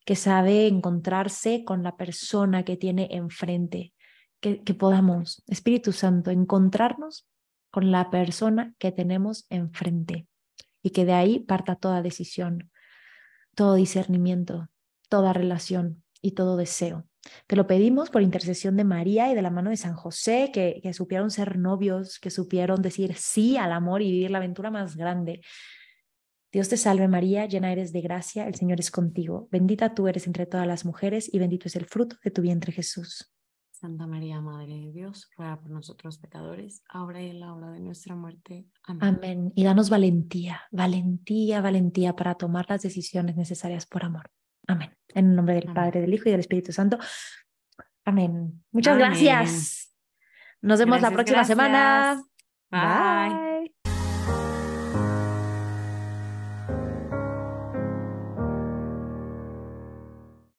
[0.04, 3.94] que sabe encontrarse con la persona que tiene enfrente,
[4.40, 7.26] que, podamos, Espíritu Santo, encontrarnos
[7.70, 10.28] con la persona que tenemos enfrente
[10.82, 12.70] y que de ahí parta toda decisión,
[13.54, 14.68] todo discernimiento,
[15.08, 17.06] toda relación y todo deseo.
[17.46, 20.80] Te lo pedimos por intercesión de María y de la mano de San José, que,
[20.82, 24.96] que supieron ser novios, que supieron decir sí al amor y vivir la aventura más
[24.96, 25.40] grande.
[26.54, 29.48] Dios te salve María, llena eres de gracia, el Señor es contigo.
[29.50, 32.70] Bendita tú eres entre todas las mujeres y bendito es el fruto de tu vientre
[32.70, 33.34] Jesús.
[33.72, 37.80] Santa María, Madre de Dios, ruega por nosotros pecadores, ahora y en la hora de
[37.80, 38.68] nuestra muerte.
[38.84, 39.02] Amén.
[39.02, 39.52] Amén.
[39.56, 44.30] Y danos valentía, valentía, valentía para tomar las decisiones necesarias por amor.
[44.66, 44.96] Amén.
[45.08, 46.98] En el nombre del Padre, del Hijo y del Espíritu Santo.
[48.04, 48.64] Amén.
[48.70, 49.94] Muchas gracias.
[50.60, 52.22] Nos vemos la próxima semana.
[52.70, 53.53] Bye.